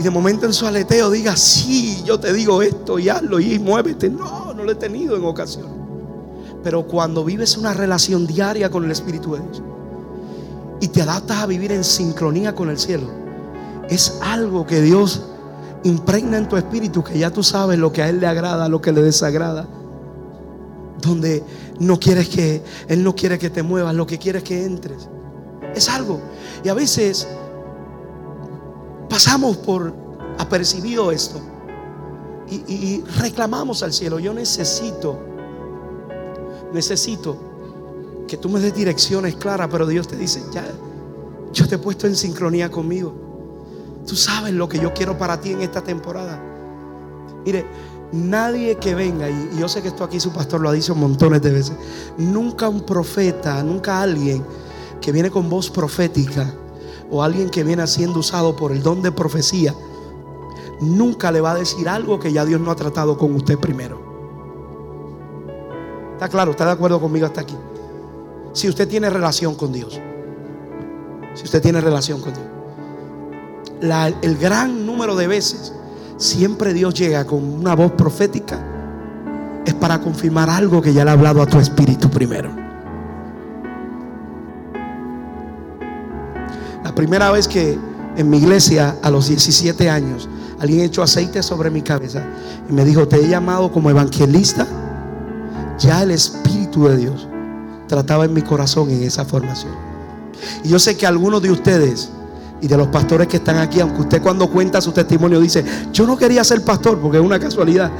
[0.00, 3.58] y de momento en su aleteo diga, sí, yo te digo esto y hazlo y
[3.58, 4.08] muévete.
[4.08, 5.66] No, no lo he tenido en ocasión.
[6.64, 9.62] Pero cuando vives una relación diaria con el Espíritu de Dios
[10.80, 13.10] y te adaptas a vivir en sincronía con el cielo,
[13.90, 15.22] es algo que Dios
[15.84, 18.80] impregna en tu espíritu que ya tú sabes lo que a Él le agrada, lo
[18.80, 19.68] que le desagrada.
[21.02, 21.44] Donde
[21.78, 25.10] no quieres que, Él no quiere que te muevas, lo que quiere es que entres.
[25.74, 26.20] Es algo.
[26.64, 27.26] Y a veces
[29.08, 29.94] pasamos por
[30.38, 31.40] apercibido esto
[32.50, 34.18] y, reclamamos al cielo.
[34.18, 35.18] Yo necesito,
[36.72, 37.36] necesito
[38.26, 40.64] que tú me des direcciones claras, pero Dios te dice, ya,
[41.52, 43.12] yo te he puesto en sincronía conmigo.
[44.06, 46.42] Tú sabes lo que yo quiero para ti en esta temporada.
[47.44, 47.64] Mire,
[48.12, 51.42] nadie que venga, y, yo sé que esto aquí su pastor lo ha dicho montones
[51.42, 51.76] de veces,
[52.18, 54.44] nunca un profeta, nunca alguien
[55.00, 56.52] que viene con voz profética
[57.10, 59.74] o alguien que viene siendo usado por el don de profecía,
[60.80, 64.00] nunca le va a decir algo que ya Dios no ha tratado con usted primero.
[66.12, 66.50] ¿Está claro?
[66.52, 67.56] ¿Está de acuerdo conmigo hasta aquí?
[68.52, 69.98] Si usted tiene relación con Dios.
[71.34, 72.60] Si usted tiene relación con Dios
[73.80, 75.72] el gran número de veces,
[76.16, 78.62] siempre Dios llega con una voz profética,
[79.64, 82.69] es para confirmar algo que ya le ha hablado a tu espíritu primero.
[87.00, 87.78] Primera vez que
[88.18, 92.22] en mi iglesia, a los 17 años, alguien echó aceite sobre mi cabeza
[92.68, 94.66] y me dijo, te he llamado como evangelista,
[95.78, 97.26] ya el Espíritu de Dios
[97.86, 99.72] trataba en mi corazón en esa formación.
[100.62, 102.10] Y yo sé que algunos de ustedes
[102.60, 106.06] y de los pastores que están aquí, aunque usted cuando cuenta su testimonio dice, yo
[106.06, 107.90] no quería ser pastor, porque es una casualidad.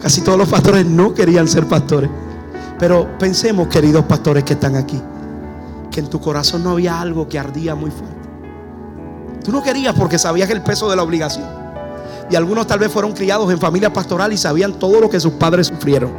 [0.00, 2.08] Casi todos los pastores no querían ser pastores.
[2.78, 4.98] Pero pensemos, queridos pastores que están aquí,
[5.90, 8.15] que en tu corazón no había algo que ardía muy fuerte.
[9.46, 11.46] Tú no querías porque sabías el peso de la obligación.
[12.28, 15.34] Y algunos tal vez fueron criados en familia pastoral y sabían todo lo que sus
[15.34, 16.10] padres sufrieron.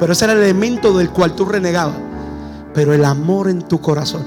[0.00, 1.94] Pero ese era el elemento del cual tú renegabas.
[2.74, 4.24] Pero el amor en tu corazón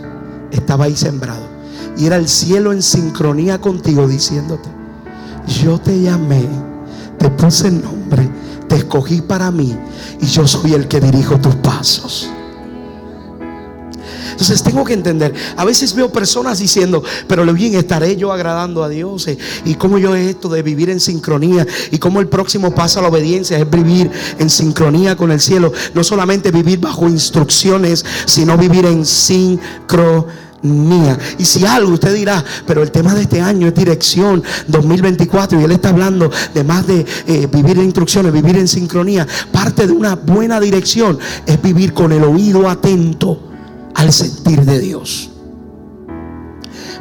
[0.52, 1.44] estaba ahí sembrado.
[1.98, 4.70] Y era el cielo en sincronía contigo diciéndote,
[5.62, 6.48] yo te llamé,
[7.18, 8.30] te puse nombre,
[8.70, 9.78] te escogí para mí
[10.22, 12.30] y yo soy el que dirijo tus pasos.
[14.38, 18.84] Entonces tengo que entender, a veces veo personas diciendo, pero lo bien estaré yo agradando
[18.84, 22.28] a Dios eh, y cómo yo es esto de vivir en sincronía y cómo el
[22.28, 26.80] próximo paso a la obediencia es vivir en sincronía con el cielo, no solamente vivir
[26.80, 31.17] bajo instrucciones, sino vivir en sincronía mía.
[31.38, 35.63] Y si algo usted dirá, pero el tema de este año es dirección 2024 y
[35.63, 39.28] él está hablando de más de eh, vivir en instrucciones, vivir en sincronía.
[39.52, 43.47] Parte de una buena dirección es vivir con el oído atento
[43.98, 45.30] al sentir de Dios.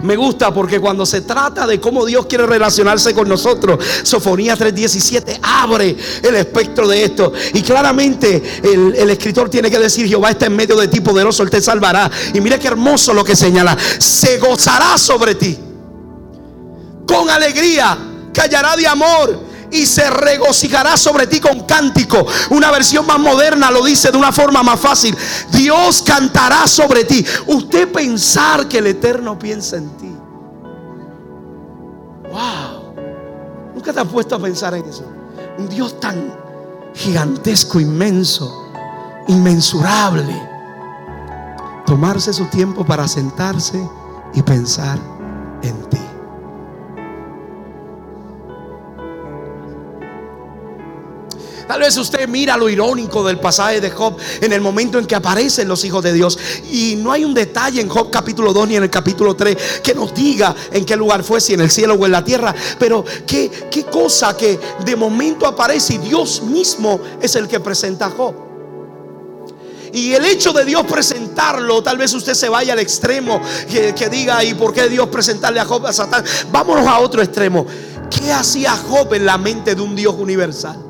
[0.03, 5.39] Me gusta porque cuando se trata de cómo Dios quiere relacionarse con nosotros, Sofonía 3:17
[5.43, 7.33] abre el espectro de esto.
[7.55, 11.51] Y claramente el, escritor tiene que decir, Jehová está en medio de ti, poderoso, Él
[11.51, 12.11] te salvará.
[12.35, 13.77] Y mira qué hermoso lo que señala.
[13.99, 15.59] Se gozará sobre ti.
[17.07, 17.97] Con alegría,
[18.33, 22.27] callará de amor y se regocijará sobre ti con cántico.
[22.51, 25.17] Una versión más moderna lo dice de una forma más fácil.
[25.51, 27.25] Dios cantará sobre ti.
[27.47, 30.17] Usted pensar que el Eterno piensa en ti.
[32.31, 32.95] Wow.
[33.75, 35.05] Nunca te has puesto a pensar en eso.
[35.59, 36.33] Un Dios tan
[36.95, 38.71] gigantesco, inmenso,
[39.29, 40.35] inmensurable.
[41.87, 43.81] Tomarse su tiempo para sentarse
[44.35, 44.99] y pensar
[45.63, 46.01] en ti.
[51.67, 55.17] Tal vez usted mira lo irónico del pasaje de Job en el momento en que
[55.17, 56.39] aparecen los hijos de Dios.
[56.71, 59.95] Y no hay un detalle en Job capítulo 2 ni en el capítulo 3 que
[59.95, 62.55] nos diga en qué lugar fue, si en el cielo o en la tierra.
[62.79, 68.07] Pero qué, qué cosa que de momento aparece y Dios mismo es el que presenta
[68.07, 68.35] a Job.
[69.93, 74.09] Y el hecho de Dios presentarlo, tal vez usted se vaya al extremo que, que,
[74.09, 76.25] diga, ¿y por qué Dios presentarle a Job a Satán?
[76.53, 77.67] Vámonos a otro extremo.
[78.11, 80.86] ¿Qué hacía Job en la mente de un Dios universal?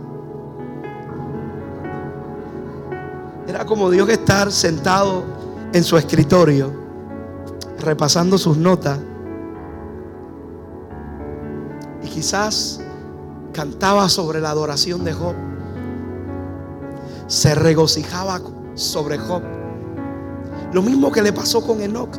[3.48, 5.24] Era como Dios estar sentado
[5.72, 6.72] en su escritorio,
[7.78, 8.98] repasando sus notas.
[12.02, 12.80] Y quizás
[13.52, 15.35] cantaba sobre la adoración de Job.
[17.28, 18.40] Se regocijaba
[18.74, 19.42] sobre Job.
[20.72, 22.16] Lo mismo que le pasó con Enoch.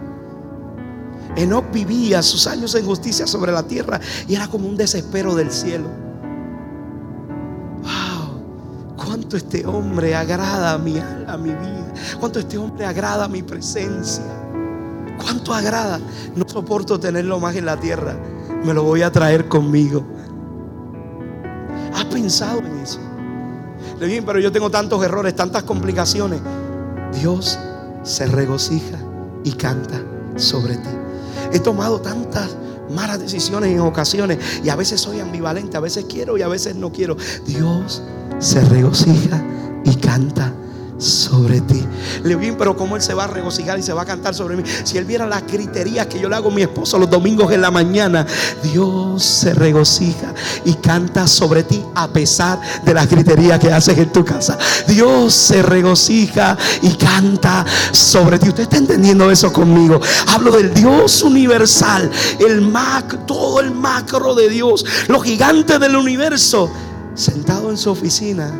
[1.35, 5.51] Enoch vivía sus años en justicia sobre la tierra y era como un desespero del
[5.51, 6.06] cielo.
[9.27, 13.43] Cuánto este hombre agrada a mi, a mi vida, cuánto este hombre agrada a mi
[13.43, 14.23] presencia,
[15.21, 15.99] cuánto agrada.
[16.33, 18.15] No soporto tenerlo más en la tierra,
[18.63, 20.05] me lo voy a traer conmigo.
[21.93, 22.99] ¿Has pensado en eso?
[23.99, 26.39] Le pero yo tengo tantos errores, tantas complicaciones.
[27.19, 27.59] Dios
[28.03, 28.97] se regocija
[29.43, 30.01] y canta
[30.37, 30.89] sobre ti.
[31.51, 32.55] He tomado tantas
[32.89, 36.75] malas decisiones en ocasiones y a veces soy ambivalente, a veces quiero y a veces
[36.75, 37.17] no quiero.
[37.45, 38.01] Dios
[38.39, 39.43] se regocija
[39.83, 40.53] y canta
[40.97, 41.85] sobre ti.
[42.23, 44.55] Le bien, pero ¿cómo Él se va a regocijar y se va a cantar sobre
[44.55, 44.63] mí?
[44.83, 47.61] Si Él viera las griterías que yo le hago a mi esposo los domingos en
[47.61, 48.25] la mañana,
[48.63, 50.33] Dios se regocija
[50.65, 54.57] y canta sobre ti a pesar de las griterías que haces en tu casa.
[54.87, 58.49] Dios se regocija y canta sobre ti.
[58.49, 59.99] ¿Usted está entendiendo eso conmigo?
[60.27, 66.71] Hablo del Dios universal, el mac, todo el macro de Dios, los gigantes del universo,
[67.13, 68.51] sentado en su oficina.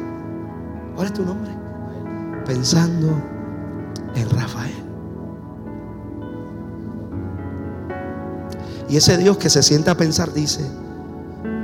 [0.96, 1.57] ¿Cuál es tu nombre?
[2.48, 3.22] Pensando
[4.16, 4.84] en Rafael.
[8.90, 10.66] Y ese Dios que se sienta a pensar dice,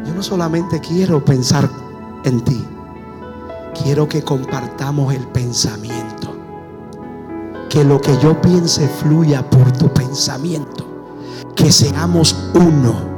[0.06, 1.69] yo no solamente quiero pensar
[2.26, 2.63] en ti,
[3.82, 6.36] quiero que compartamos el pensamiento.
[7.69, 10.86] Que lo que yo piense fluya por tu pensamiento.
[11.56, 13.12] Que seamos uno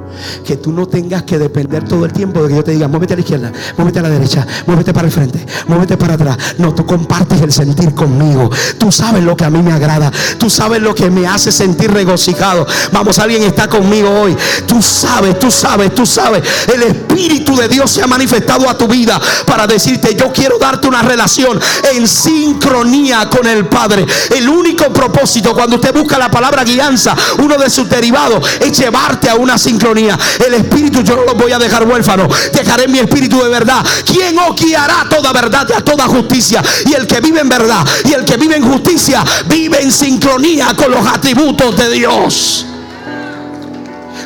[0.45, 3.13] que tú no tengas que depender todo el tiempo de que yo te diga, muévete
[3.13, 6.37] a la izquierda, muévete a la derecha, muévete para el frente, muévete para atrás.
[6.57, 8.49] No, tú compartes el sentir conmigo.
[8.77, 10.11] Tú sabes lo que a mí me agrada.
[10.37, 12.65] Tú sabes lo que me hace sentir regocijado.
[12.91, 14.35] Vamos, alguien está conmigo hoy.
[14.67, 16.43] Tú sabes, tú sabes, tú sabes.
[16.73, 20.87] El Espíritu de Dios se ha manifestado a tu vida para decirte, yo quiero darte
[20.87, 21.59] una relación
[21.93, 24.05] en sincronía con el Padre.
[24.35, 29.29] El único propósito cuando usted busca la palabra guianza, uno de sus derivados, es llevarte
[29.29, 32.27] a una sincronía el espíritu yo no lo voy a dejar huérfano.
[32.53, 33.85] Dejaré mi espíritu de verdad.
[34.05, 36.61] ¿Quién os guiará toda verdad y a toda justicia?
[36.85, 40.73] Y el que vive en verdad y el que vive en justicia vive en sincronía
[40.75, 42.65] con los atributos de Dios.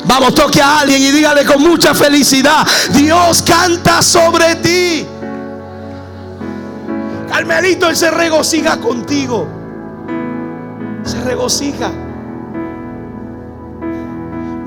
[0.04, 5.06] Vamos, toque a alguien y dígale con mucha felicidad, Dios canta sobre ti.
[7.28, 9.46] Carmelito, Él se regocija contigo.
[11.04, 12.09] Se regocija.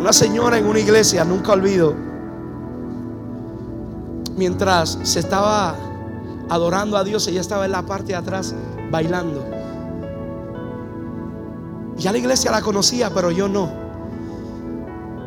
[0.03, 1.95] Una señora en una iglesia, nunca olvido,
[4.35, 5.77] mientras se estaba
[6.49, 8.53] adorando a Dios, ella estaba en la parte de atrás
[8.91, 9.45] bailando.
[11.95, 13.69] Ya la iglesia la conocía, pero yo no.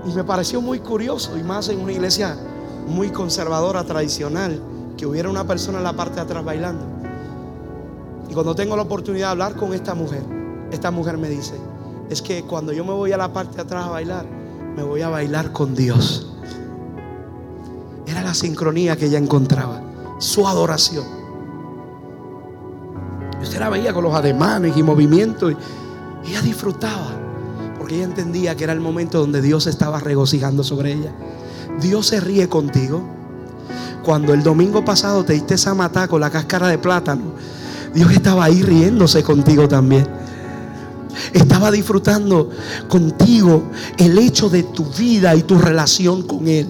[0.05, 2.37] Y me pareció muy curioso, y más en una iglesia
[2.87, 4.61] muy conservadora, tradicional,
[4.99, 6.85] que hubiera una persona en la parte de atrás bailando.
[8.29, 10.23] Y cuando tengo la oportunidad de hablar con esta mujer,
[10.71, 11.55] esta mujer me dice,
[12.11, 14.36] es que cuando yo me voy a la parte de atrás a bailar,
[14.77, 16.27] me voy a bailar con Dios.
[18.07, 19.83] Era la sincronía que ella encontraba,
[20.19, 21.05] su adoración.
[23.43, 25.55] usted la veía con los ademanes y movimientos
[26.25, 27.13] y ella disfrutaba,
[27.79, 31.13] porque ella entendía que era el momento donde Dios estaba regocijando sobre ella.
[31.81, 33.03] Dios se ríe contigo.
[34.05, 37.33] Cuando el domingo pasado te diste esa mata con la cáscara de plátano,
[37.95, 40.16] Dios estaba ahí riéndose contigo también
[41.37, 42.51] estaba disfrutando
[42.89, 46.67] contigo el hecho de tu vida y tu relación con Él.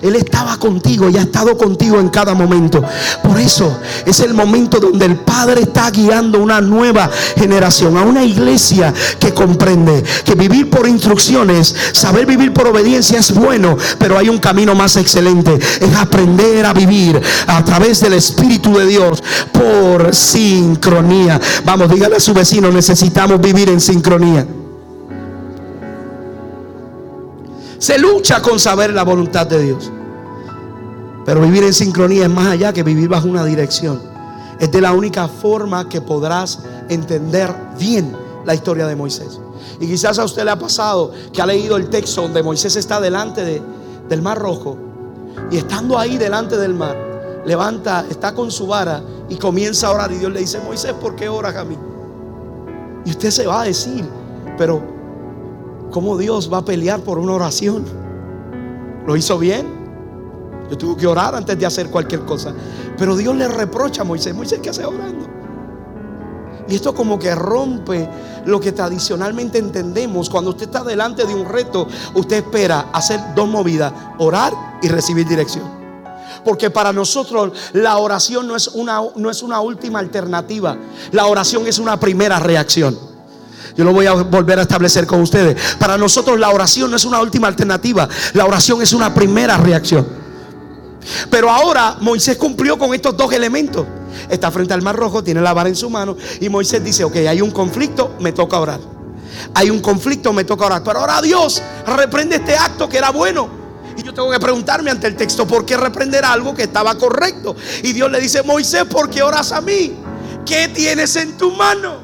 [0.00, 2.82] Él estaba contigo y ha estado contigo en cada momento.
[3.22, 8.24] Por eso es el momento donde el Padre está guiando una nueva generación, a una
[8.24, 14.28] iglesia que comprende que vivir por instrucciones, saber vivir por obediencia es bueno, pero hay
[14.28, 15.58] un camino más excelente.
[15.80, 21.40] Es aprender a vivir a través del Espíritu de Dios por sincronía.
[21.64, 24.46] Vamos, dígale a su vecino, necesitamos vivir en sincronía.
[27.82, 29.90] Se lucha con saber la voluntad de Dios.
[31.24, 34.00] Pero vivir en sincronía es más allá que vivir bajo una dirección.
[34.60, 39.40] Es de la única forma que podrás entender bien la historia de Moisés.
[39.80, 43.00] Y quizás a usted le ha pasado que ha leído el texto donde Moisés está
[43.00, 43.60] delante de,
[44.08, 44.78] del mar rojo.
[45.50, 46.96] Y estando ahí delante del mar,
[47.44, 50.12] levanta, está con su vara y comienza a orar.
[50.12, 51.76] Y Dios le dice, Moisés, ¿por qué oras a mí?
[53.04, 54.08] Y usted se va a decir,
[54.56, 55.01] pero
[55.92, 57.84] ¿Cómo Dios va a pelear por una oración?
[59.06, 59.66] ¿Lo hizo bien?
[60.70, 62.54] Yo tuve que orar antes de hacer cualquier cosa.
[62.96, 64.34] Pero Dios le reprocha a Moisés.
[64.34, 65.26] Moisés, ¿qué hace orando?
[66.66, 68.08] Y esto como que rompe
[68.46, 70.30] lo que tradicionalmente entendemos.
[70.30, 75.28] Cuando usted está delante de un reto, usted espera hacer dos movidas, orar y recibir
[75.28, 75.82] dirección.
[76.42, 80.78] Porque para nosotros la oración no es una, no es una última alternativa.
[81.10, 83.11] La oración es una primera reacción.
[83.76, 85.76] Yo lo voy a volver a establecer con ustedes.
[85.78, 88.08] Para nosotros la oración no es una última alternativa.
[88.34, 90.06] La oración es una primera reacción.
[91.30, 93.86] Pero ahora Moisés cumplió con estos dos elementos.
[94.28, 97.16] Está frente al mar rojo, tiene la vara en su mano y Moisés dice, ok,
[97.28, 98.80] hay un conflicto, me toca orar.
[99.54, 100.82] Hay un conflicto, me toca orar.
[100.84, 103.62] Pero ahora Dios reprende este acto que era bueno.
[103.96, 107.56] Y yo tengo que preguntarme ante el texto, ¿por qué reprender algo que estaba correcto?
[107.82, 109.94] Y Dios le dice, Moisés, ¿por qué oras a mí?
[110.46, 112.01] ¿Qué tienes en tu mano?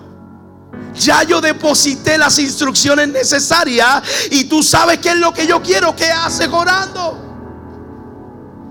[0.94, 5.94] Ya yo deposité las instrucciones necesarias y tú sabes qué es lo que yo quiero.
[5.94, 7.27] ¿Qué haces orando?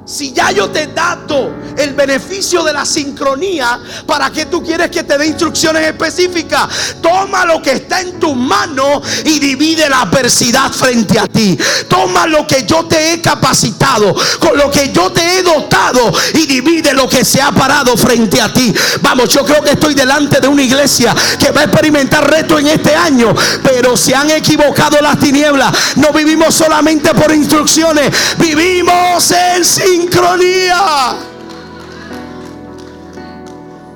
[0.08, 4.90] Si ya yo te he dado el beneficio de la sincronía, ¿para qué tú quieres
[4.90, 6.96] que te dé instrucciones específicas?
[7.02, 11.60] Toma lo que está en tu mano y divide la adversidad frente a ti.
[11.90, 16.46] Toma lo que yo te he capacitado, con lo que yo te he dotado y
[16.46, 18.74] divide lo que se ha parado frente a ti.
[19.02, 22.68] Vamos, yo creo que estoy delante de una iglesia que va a experimentar reto en
[22.68, 25.98] este año, pero se han equivocado las tinieblas.
[25.98, 31.18] No vivimos solamente por instrucciones, vivimos en sincronía sincronía.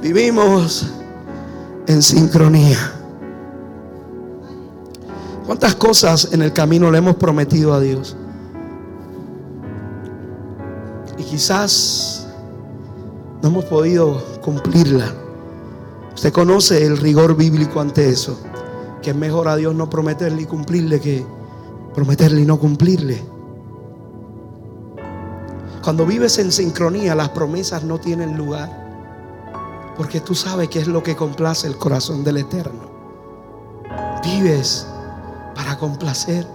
[0.01, 0.87] Vivimos
[1.87, 2.93] en sincronía.
[5.45, 8.15] ¿Cuántas cosas en el camino le hemos prometido a Dios?
[11.17, 12.27] Y quizás
[13.43, 15.13] no hemos podido cumplirla.
[16.15, 18.39] Usted conoce el rigor bíblico ante eso.
[19.03, 21.25] Que es mejor a Dios no prometerle y cumplirle que
[21.93, 23.21] prometerle y no cumplirle.
[25.83, 28.69] Cuando vives en sincronía, las promesas no tienen lugar.
[29.97, 32.89] Porque tú sabes qué es lo que complace el corazón del Eterno.
[34.23, 34.85] Vives
[35.55, 36.45] para complacer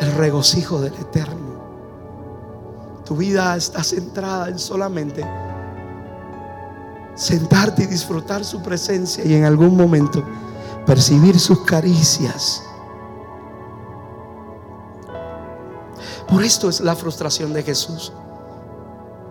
[0.00, 1.62] el regocijo del Eterno.
[3.04, 5.24] Tu vida está centrada en solamente
[7.14, 10.24] sentarte y disfrutar su presencia y en algún momento
[10.86, 12.62] percibir sus caricias
[16.32, 18.10] Por esto es la frustración de Jesús,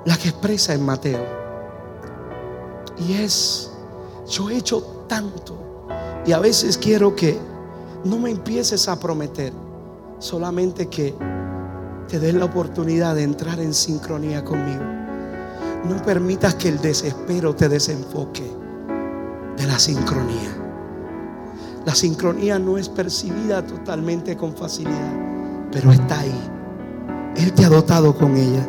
[0.06, 1.26] la que expresa en Mateo.
[3.00, 3.72] Y es,
[4.30, 5.88] yo he hecho tanto
[6.28, 7.40] y a veces quiero que
[8.04, 9.52] no me empieces a prometer,
[10.20, 11.16] solamente que
[12.08, 14.84] te des la oportunidad de entrar en sincronía conmigo.
[15.86, 18.48] No permitas que el desespero te desenfoque
[19.58, 20.56] de la sincronía.
[21.84, 26.61] La sincronía no es percibida totalmente con facilidad, pero está ahí.
[27.36, 28.68] Él te ha dotado con ella.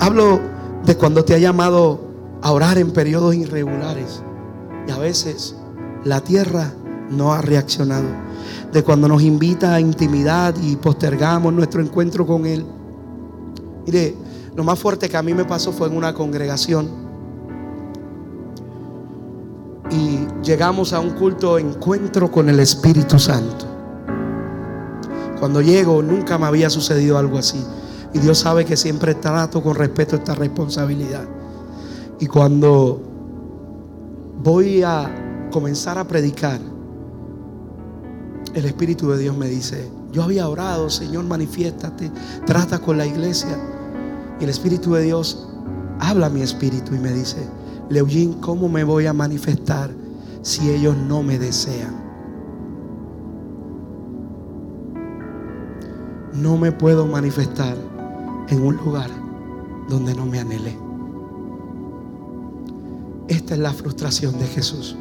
[0.00, 0.40] Hablo
[0.84, 2.00] de cuando te ha llamado
[2.42, 4.22] a orar en periodos irregulares
[4.86, 5.54] y a veces
[6.04, 6.72] la tierra
[7.10, 8.06] no ha reaccionado.
[8.72, 12.64] De cuando nos invita a intimidad y postergamos nuestro encuentro con Él.
[13.86, 14.14] Mire,
[14.54, 16.88] lo más fuerte que a mí me pasó fue en una congregación.
[19.90, 23.67] Y llegamos a un culto encuentro con el Espíritu Santo.
[25.38, 27.62] Cuando llego nunca me había sucedido algo así.
[28.12, 31.24] Y Dios sabe que siempre trato con respeto esta responsabilidad.
[32.20, 33.00] Y cuando
[34.42, 36.60] voy a comenzar a predicar,
[38.54, 42.10] el Espíritu de Dios me dice, yo había orado, Señor, manifiéstate,
[42.46, 43.56] trata con la iglesia.
[44.40, 45.48] Y el Espíritu de Dios
[46.00, 47.46] habla a mi espíritu y me dice,
[47.88, 49.90] Leugín, ¿cómo me voy a manifestar
[50.42, 52.07] si ellos no me desean?
[56.42, 57.76] No me puedo manifestar
[58.48, 59.10] en un lugar
[59.88, 60.76] donde no me anhele.
[63.28, 64.96] Esta es la frustración de Jesús.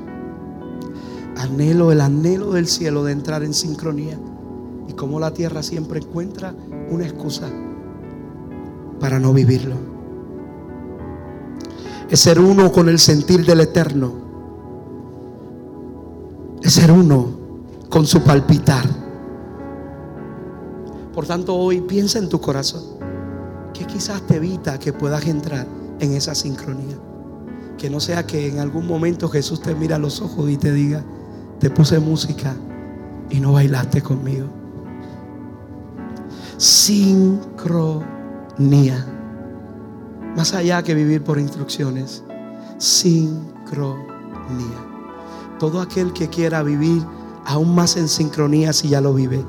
[1.38, 4.20] Anhelo, el anhelo del cielo de entrar en sincronía.
[4.88, 6.54] Y como la tierra siempre encuentra
[6.90, 7.50] una excusa
[9.00, 9.76] para no vivirlo.
[12.10, 14.14] Es ser uno con el sentir del eterno.
[16.62, 17.28] Es ser uno
[17.90, 19.07] con su palpitar.
[21.18, 22.84] Por tanto, hoy piensa en tu corazón
[23.74, 25.66] que quizás te evita que puedas entrar
[26.00, 26.96] en esa sincronía.
[27.76, 30.72] Que no sea que en algún momento Jesús te mira a los ojos y te
[30.72, 31.04] diga,
[31.60, 32.56] te puse música
[33.32, 34.46] y no bailaste conmigo.
[36.58, 38.14] Sincronía.
[40.36, 42.24] Más allá que vivir por instrucciones.
[42.78, 43.98] Sincronía.
[45.58, 47.02] Todo aquel que quiera vivir
[47.44, 49.44] aún más en sincronía si ya lo vive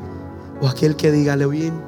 [0.61, 1.81] o aquel que diga, bien,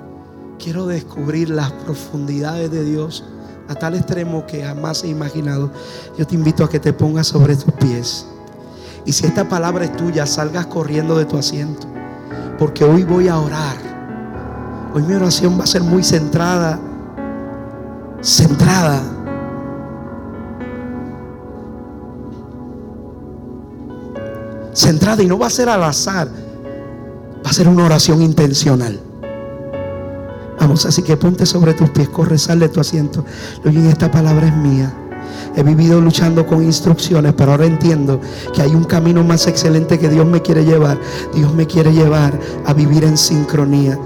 [0.59, 3.25] quiero descubrir las profundidades de Dios
[3.69, 5.71] a tal extremo que jamás he imaginado.
[6.19, 8.27] Yo te invito a que te pongas sobre tus pies.
[9.05, 11.87] Y si esta palabra es tuya, salgas corriendo de tu asiento.
[12.59, 13.77] Porque hoy voy a orar.
[14.95, 16.79] Hoy mi oración va a ser muy centrada.
[18.21, 19.03] Centrada.
[24.73, 26.40] Centrada y no va a ser al azar
[27.45, 29.01] Va a ser una oración intencional.
[30.59, 33.25] Vamos, así que ponte sobre tus pies, corre, sal de tu asiento.
[33.65, 34.93] Oye, esta palabra es mía.
[35.57, 38.21] He vivido luchando con instrucciones, pero ahora entiendo
[38.55, 40.99] que hay un camino más excelente que Dios me quiere llevar.
[41.35, 43.99] Dios me quiere llevar a vivir en sincronía.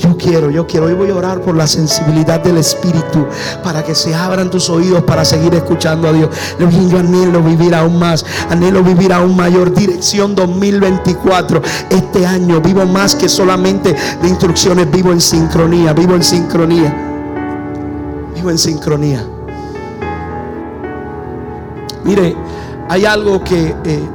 [0.00, 0.86] Yo quiero, yo quiero.
[0.86, 3.26] Hoy voy a orar por la sensibilidad del Espíritu
[3.62, 6.30] para que se abran tus oídos para seguir escuchando a Dios.
[6.58, 6.66] Yo
[6.98, 9.74] anhelo vivir aún más, anhelo vivir aún mayor.
[9.74, 11.60] Dirección 2024.
[11.90, 16.96] Este año vivo más que solamente de instrucciones, vivo en sincronía, vivo en sincronía.
[18.34, 19.22] Vivo en sincronía.
[22.04, 22.34] Mire,
[22.88, 24.08] hay algo que eh,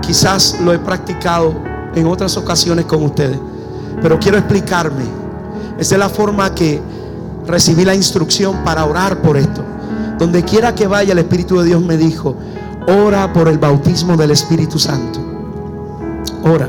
[0.00, 1.54] quizás lo he practicado
[1.94, 3.38] en otras ocasiones con ustedes,
[4.02, 5.04] pero quiero explicarme.
[5.78, 6.80] Esa es la forma que
[7.46, 9.64] recibí la instrucción para orar por esto.
[10.18, 12.36] Donde quiera que vaya, el Espíritu de Dios me dijo,
[12.86, 15.20] ora por el bautismo del Espíritu Santo.
[16.44, 16.68] Ora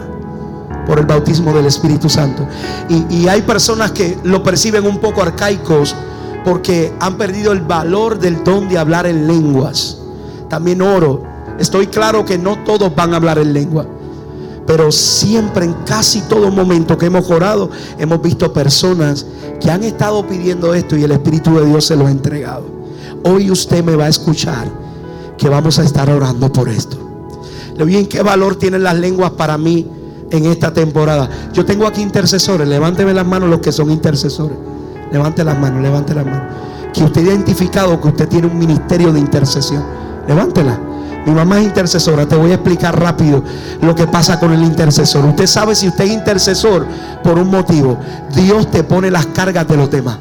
[0.86, 2.46] por el bautismo del Espíritu Santo.
[2.90, 5.96] Y, y, hay personas que lo perciben un poco arcaicos
[6.44, 10.00] porque han perdido el valor del don de hablar en lenguas
[10.54, 11.24] también oro.
[11.58, 13.88] Estoy claro que no todos van a hablar en lengua.
[14.66, 19.26] Pero siempre, en casi todo momento que hemos orado, hemos visto personas
[19.60, 22.66] que han estado pidiendo esto y el Espíritu de Dios se lo ha entregado.
[23.24, 24.68] Hoy usted me va a escuchar
[25.38, 26.98] que vamos a estar orando por esto.
[27.78, 29.88] Le bien qué valor tienen las lenguas para mí
[30.32, 31.30] en esta temporada.
[31.54, 32.68] Yo tengo aquí intercesores.
[32.68, 34.58] Levánteme las manos los que son intercesores.
[35.12, 36.54] Levante las manos, levante las manos.
[36.94, 39.84] Que usted ha identificado que usted tiene un ministerio de intercesión.
[40.28, 40.80] Levántela.
[41.26, 42.26] Mi mamá es intercesora.
[42.26, 43.44] Te voy a explicar rápido
[43.82, 45.26] lo que pasa con el intercesor.
[45.26, 46.86] Usted sabe si usted es intercesor
[47.24, 47.98] por un motivo.
[48.36, 50.18] Dios te pone las cargas de los demás.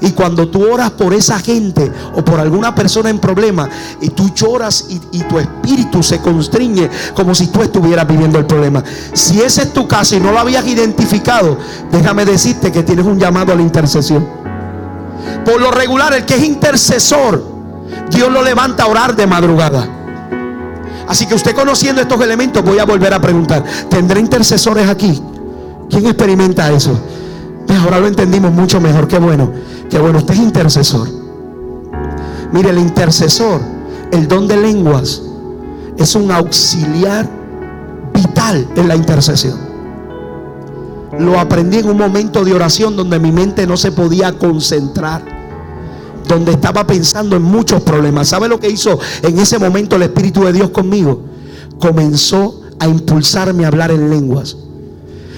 [0.00, 3.68] Y cuando tú oras por esa gente o por alguna persona en problema
[4.02, 8.44] y tú lloras y, y, tu espíritu se constriñe como si tú estuvieras viviendo el
[8.44, 8.82] problema.
[9.14, 11.56] Si ese es tu caso y no lo habías identificado,
[11.90, 14.28] déjame decirte que tienes un llamado a la intercesión.
[15.44, 17.54] Por lo regular, el que es intercesor
[18.10, 19.88] Dios lo levanta a orar de madrugada.
[21.08, 25.20] Así que usted conociendo estos elementos, voy a volver a preguntar, ¿tendré intercesores aquí?
[25.90, 26.98] ¿Quién experimenta eso?
[27.66, 29.06] Pues ahora lo entendimos mucho mejor.
[29.06, 29.50] Qué bueno,
[29.90, 31.08] qué bueno, usted es intercesor.
[32.52, 33.60] Mire, el intercesor,
[34.12, 35.22] el don de lenguas,
[35.98, 37.28] es un auxiliar
[38.12, 39.58] vital en la intercesión.
[41.18, 45.33] Lo aprendí en un momento de oración donde mi mente no se podía concentrar
[46.26, 48.28] donde estaba pensando en muchos problemas.
[48.28, 51.20] ¿Sabe lo que hizo en ese momento el Espíritu de Dios conmigo?
[51.78, 54.56] Comenzó a impulsarme a hablar en lenguas.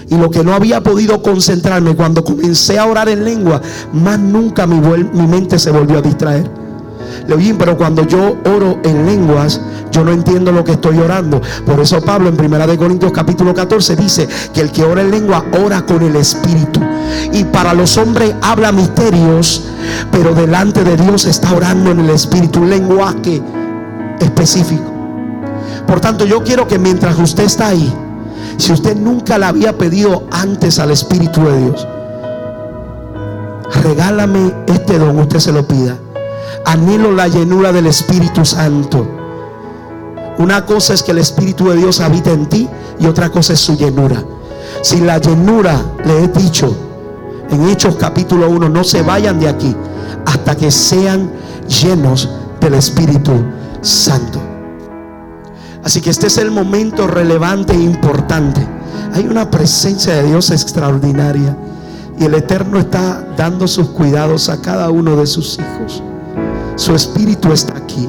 [0.09, 3.61] Y lo que no había podido concentrarme cuando comencé a orar en lengua,
[3.93, 6.49] más nunca mi, mi mente se volvió a distraer.
[7.29, 9.61] Levín, pero cuando yo oro en lenguas,
[9.91, 11.41] yo no entiendo lo que estoy orando.
[11.65, 15.45] Por eso Pablo en 1 Corintios capítulo 14 dice que el que ora en lengua
[15.65, 16.81] ora con el Espíritu.
[17.33, 19.65] Y para los hombres habla misterios,
[20.11, 23.43] pero delante de Dios está orando en el Espíritu, un lenguaje
[24.21, 24.93] específico.
[25.87, 27.93] Por tanto, yo quiero que mientras usted está ahí,
[28.57, 31.89] si usted nunca le había pedido antes al Espíritu de Dios,
[33.83, 35.99] regálame este don, usted se lo pida
[36.67, 39.07] anhelo la llenura del Espíritu Santo.
[40.39, 42.69] Una cosa es que el Espíritu de Dios habita en ti
[42.99, 44.23] y otra cosa es su llenura.
[44.83, 46.75] Si la llenura le he dicho
[47.51, 49.75] en Hechos capítulo 1, no se vayan de aquí
[50.25, 51.31] hasta que sean
[51.69, 52.29] llenos
[52.61, 53.33] del Espíritu
[53.81, 54.41] Santo.
[55.85, 58.67] Así que este es el momento relevante e importante.
[59.15, 61.57] Hay una presencia de Dios extraordinaria
[62.19, 66.03] y el Eterno está dando sus cuidados a cada uno de sus hijos.
[66.75, 68.09] Su espíritu está aquí.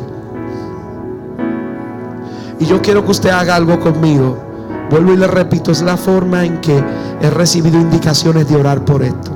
[2.60, 4.47] Y yo quiero que usted haga algo conmigo.
[4.90, 6.82] Vuelvo y le repito, es la forma en que
[7.22, 9.32] he recibido indicaciones de orar por esto.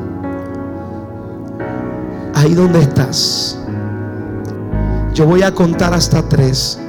[2.33, 3.59] Ahí donde estás.
[5.13, 6.79] Yo voy a contar hasta tres.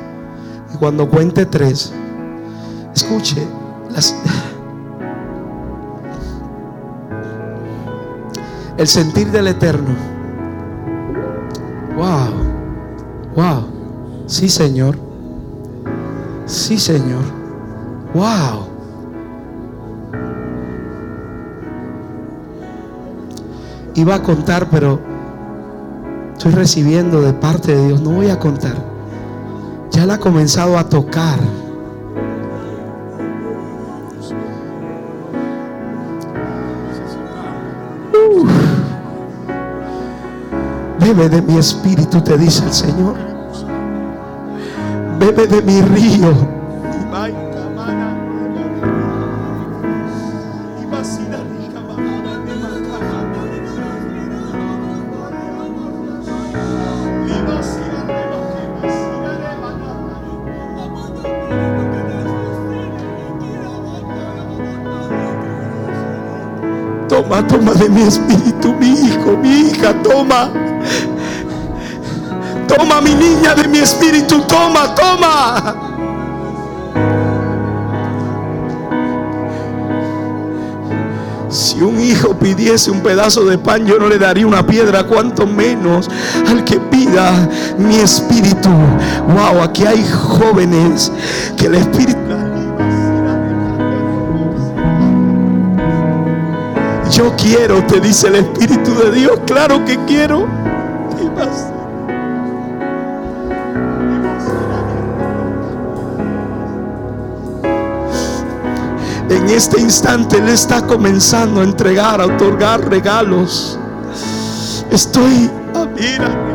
[0.73, 1.93] Y cuando cuente tres,
[2.95, 3.47] escuche
[3.91, 4.15] las...
[8.79, 10.13] El sentir del Eterno
[11.97, 12.33] Wow.
[13.37, 13.67] Wow.
[14.27, 14.97] Sí, Señor.
[16.47, 17.42] Sí, Señor.
[18.15, 18.69] Wow.
[23.95, 25.01] Iba a contar, pero
[26.33, 28.01] estoy recibiendo de parte de Dios.
[28.01, 28.75] No voy a contar.
[29.91, 31.39] Ya la ha comenzado a tocar.
[40.99, 43.15] Bebe de mi espíritu, te dice el Señor.
[45.19, 46.62] Bebe de mi río.
[67.41, 70.51] Toma, de mi espíritu, mi hijo, mi hija, toma.
[72.69, 75.75] Toma mi niña de mi espíritu, toma, toma.
[81.49, 85.47] Si un hijo pidiese un pedazo de pan, yo no le daría una piedra, cuanto
[85.47, 86.11] menos
[86.47, 88.69] al que pida mi espíritu.
[89.29, 91.11] Wow, aquí hay jóvenes
[91.57, 92.22] que el espíritu
[97.23, 99.39] Yo quiero, te dice el Espíritu de Dios.
[99.47, 100.49] Claro que quiero.
[109.29, 113.79] En este instante Él está comenzando a entregar, a otorgar regalos.
[114.91, 116.52] Estoy, a mira.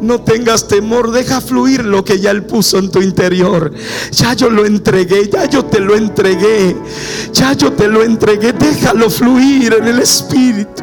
[0.00, 3.72] No tengas temor, deja fluir lo que ya Él puso en tu interior.
[4.12, 6.76] Ya yo lo entregué, ya yo te lo entregué.
[7.32, 10.82] Ya yo te lo entregué, déjalo fluir en el Espíritu.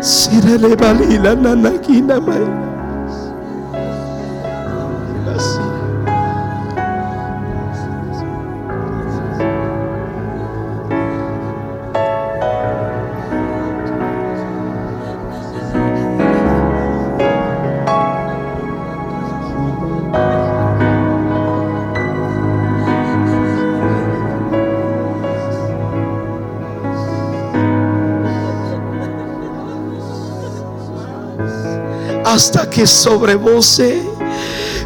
[0.00, 2.20] Sirele balila nanakina
[32.36, 34.02] hasta que sobrebose.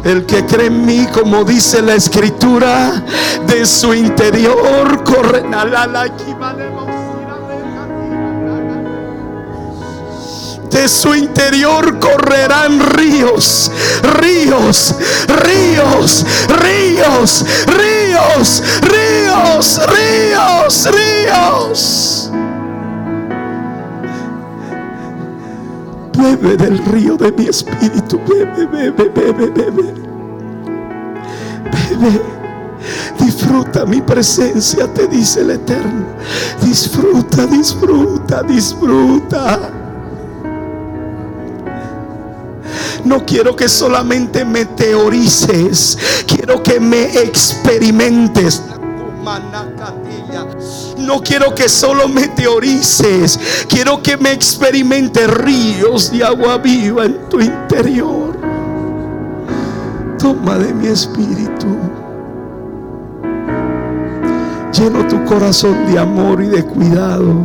[0.05, 3.03] El que cree en mí, como dice la escritura,
[3.45, 5.43] de su interior corre.
[10.69, 13.69] De su interior correrán ríos,
[14.19, 14.95] ríos,
[15.27, 22.30] ríos, ríos, ríos, ríos, ríos, ríos.
[26.21, 28.19] Bebe del río de mi espíritu.
[28.27, 29.93] Bebe, bebe, bebe, bebe.
[31.89, 32.21] Bebe.
[33.19, 36.05] Disfruta mi presencia, te dice el Eterno.
[36.61, 39.59] Disfruta, disfruta, disfruta.
[43.03, 45.97] No quiero que solamente me teorices,
[46.27, 48.61] quiero que me experimentes.
[51.11, 53.65] No quiero que solo me teorices.
[53.67, 58.39] Quiero que me experimente ríos de agua viva en tu interior.
[60.17, 61.67] Toma de mi espíritu.
[64.71, 67.43] Lleno tu corazón de amor y de cuidado.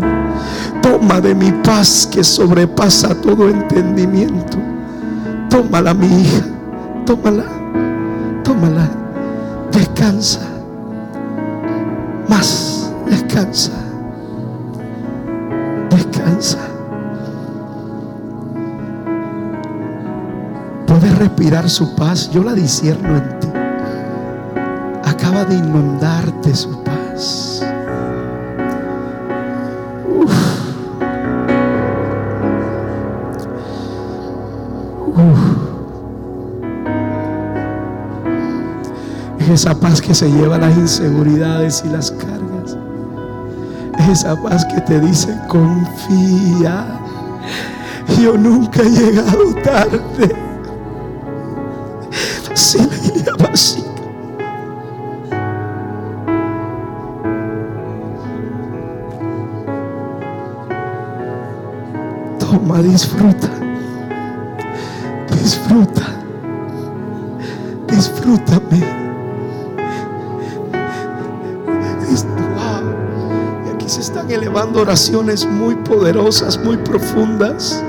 [0.81, 4.59] Toma de mi paz que sobrepasa todo entendimiento.
[5.51, 6.45] Tómala, mi hija.
[7.05, 7.47] Tómala.
[8.45, 8.89] Tómala.
[9.73, 10.43] Descansa.
[12.29, 12.76] Más
[13.07, 13.73] Descansa.
[15.91, 16.59] Descansa.
[20.87, 22.31] Puedes respirar su paz.
[22.31, 23.49] Yo la disierno en ti.
[25.05, 27.63] Acaba de inundarte su paz.
[39.39, 42.45] Es esa paz que se lleva las inseguridades y las cargas
[44.11, 46.99] esa paz que te dice, confía.
[48.21, 50.45] Yo nunca he llegado tarde.
[74.77, 77.83] Oraciones muy poderosas, muy profundas.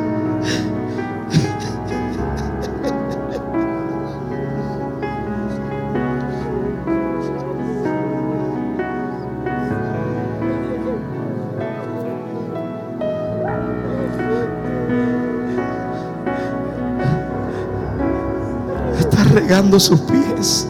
[19.00, 20.68] Está regando sus pies.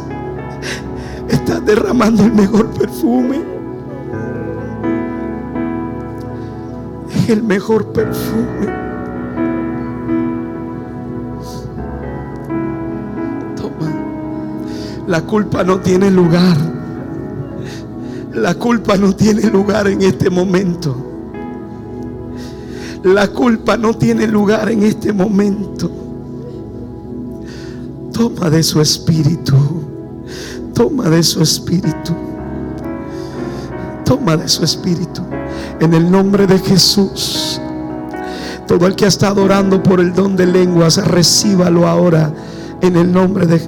[1.30, 3.57] Está derramando el mejor perfume.
[7.30, 8.68] El mejor perfume.
[13.56, 15.06] Toma.
[15.08, 16.58] La culpa no tiene lugar.
[18.34, 20.96] La culpa no tiene lugar en este momento.
[23.04, 25.90] La culpa no tiene lugar en este momento.
[28.14, 29.56] Toma de su espíritu.
[30.74, 32.14] Toma de su espíritu.
[34.08, 35.22] toma de su espíritu.
[35.80, 37.62] En el nombre de Jesús.
[38.68, 42.34] Todo el que ha estado orando por el don de lenguas, recíbalo ahora
[42.82, 43.60] en el nombre de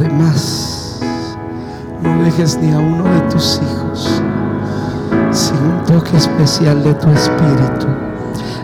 [0.00, 0.12] Jesús.
[0.12, 1.00] más.
[2.02, 4.22] No dejes ni a uno de tus hijos
[5.30, 7.86] sin un toque especial de tu espíritu.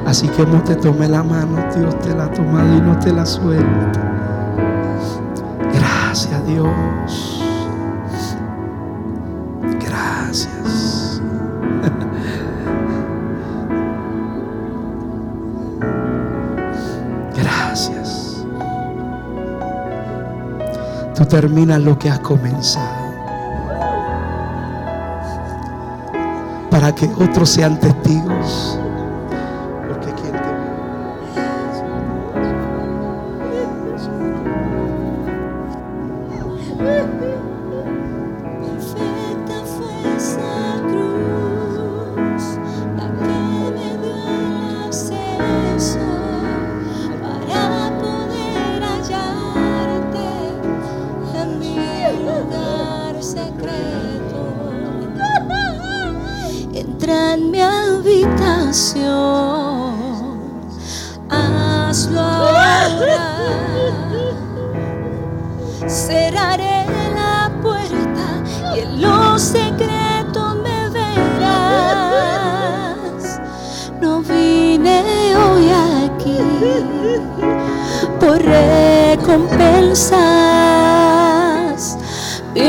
[0.07, 3.13] Así que no te tome la mano, Dios te la ha tomado y no te
[3.13, 3.93] la suelta.
[5.73, 7.30] Gracias Dios.
[21.27, 23.11] Termina lo que has comenzado.
[26.71, 28.80] Para que otros sean testigos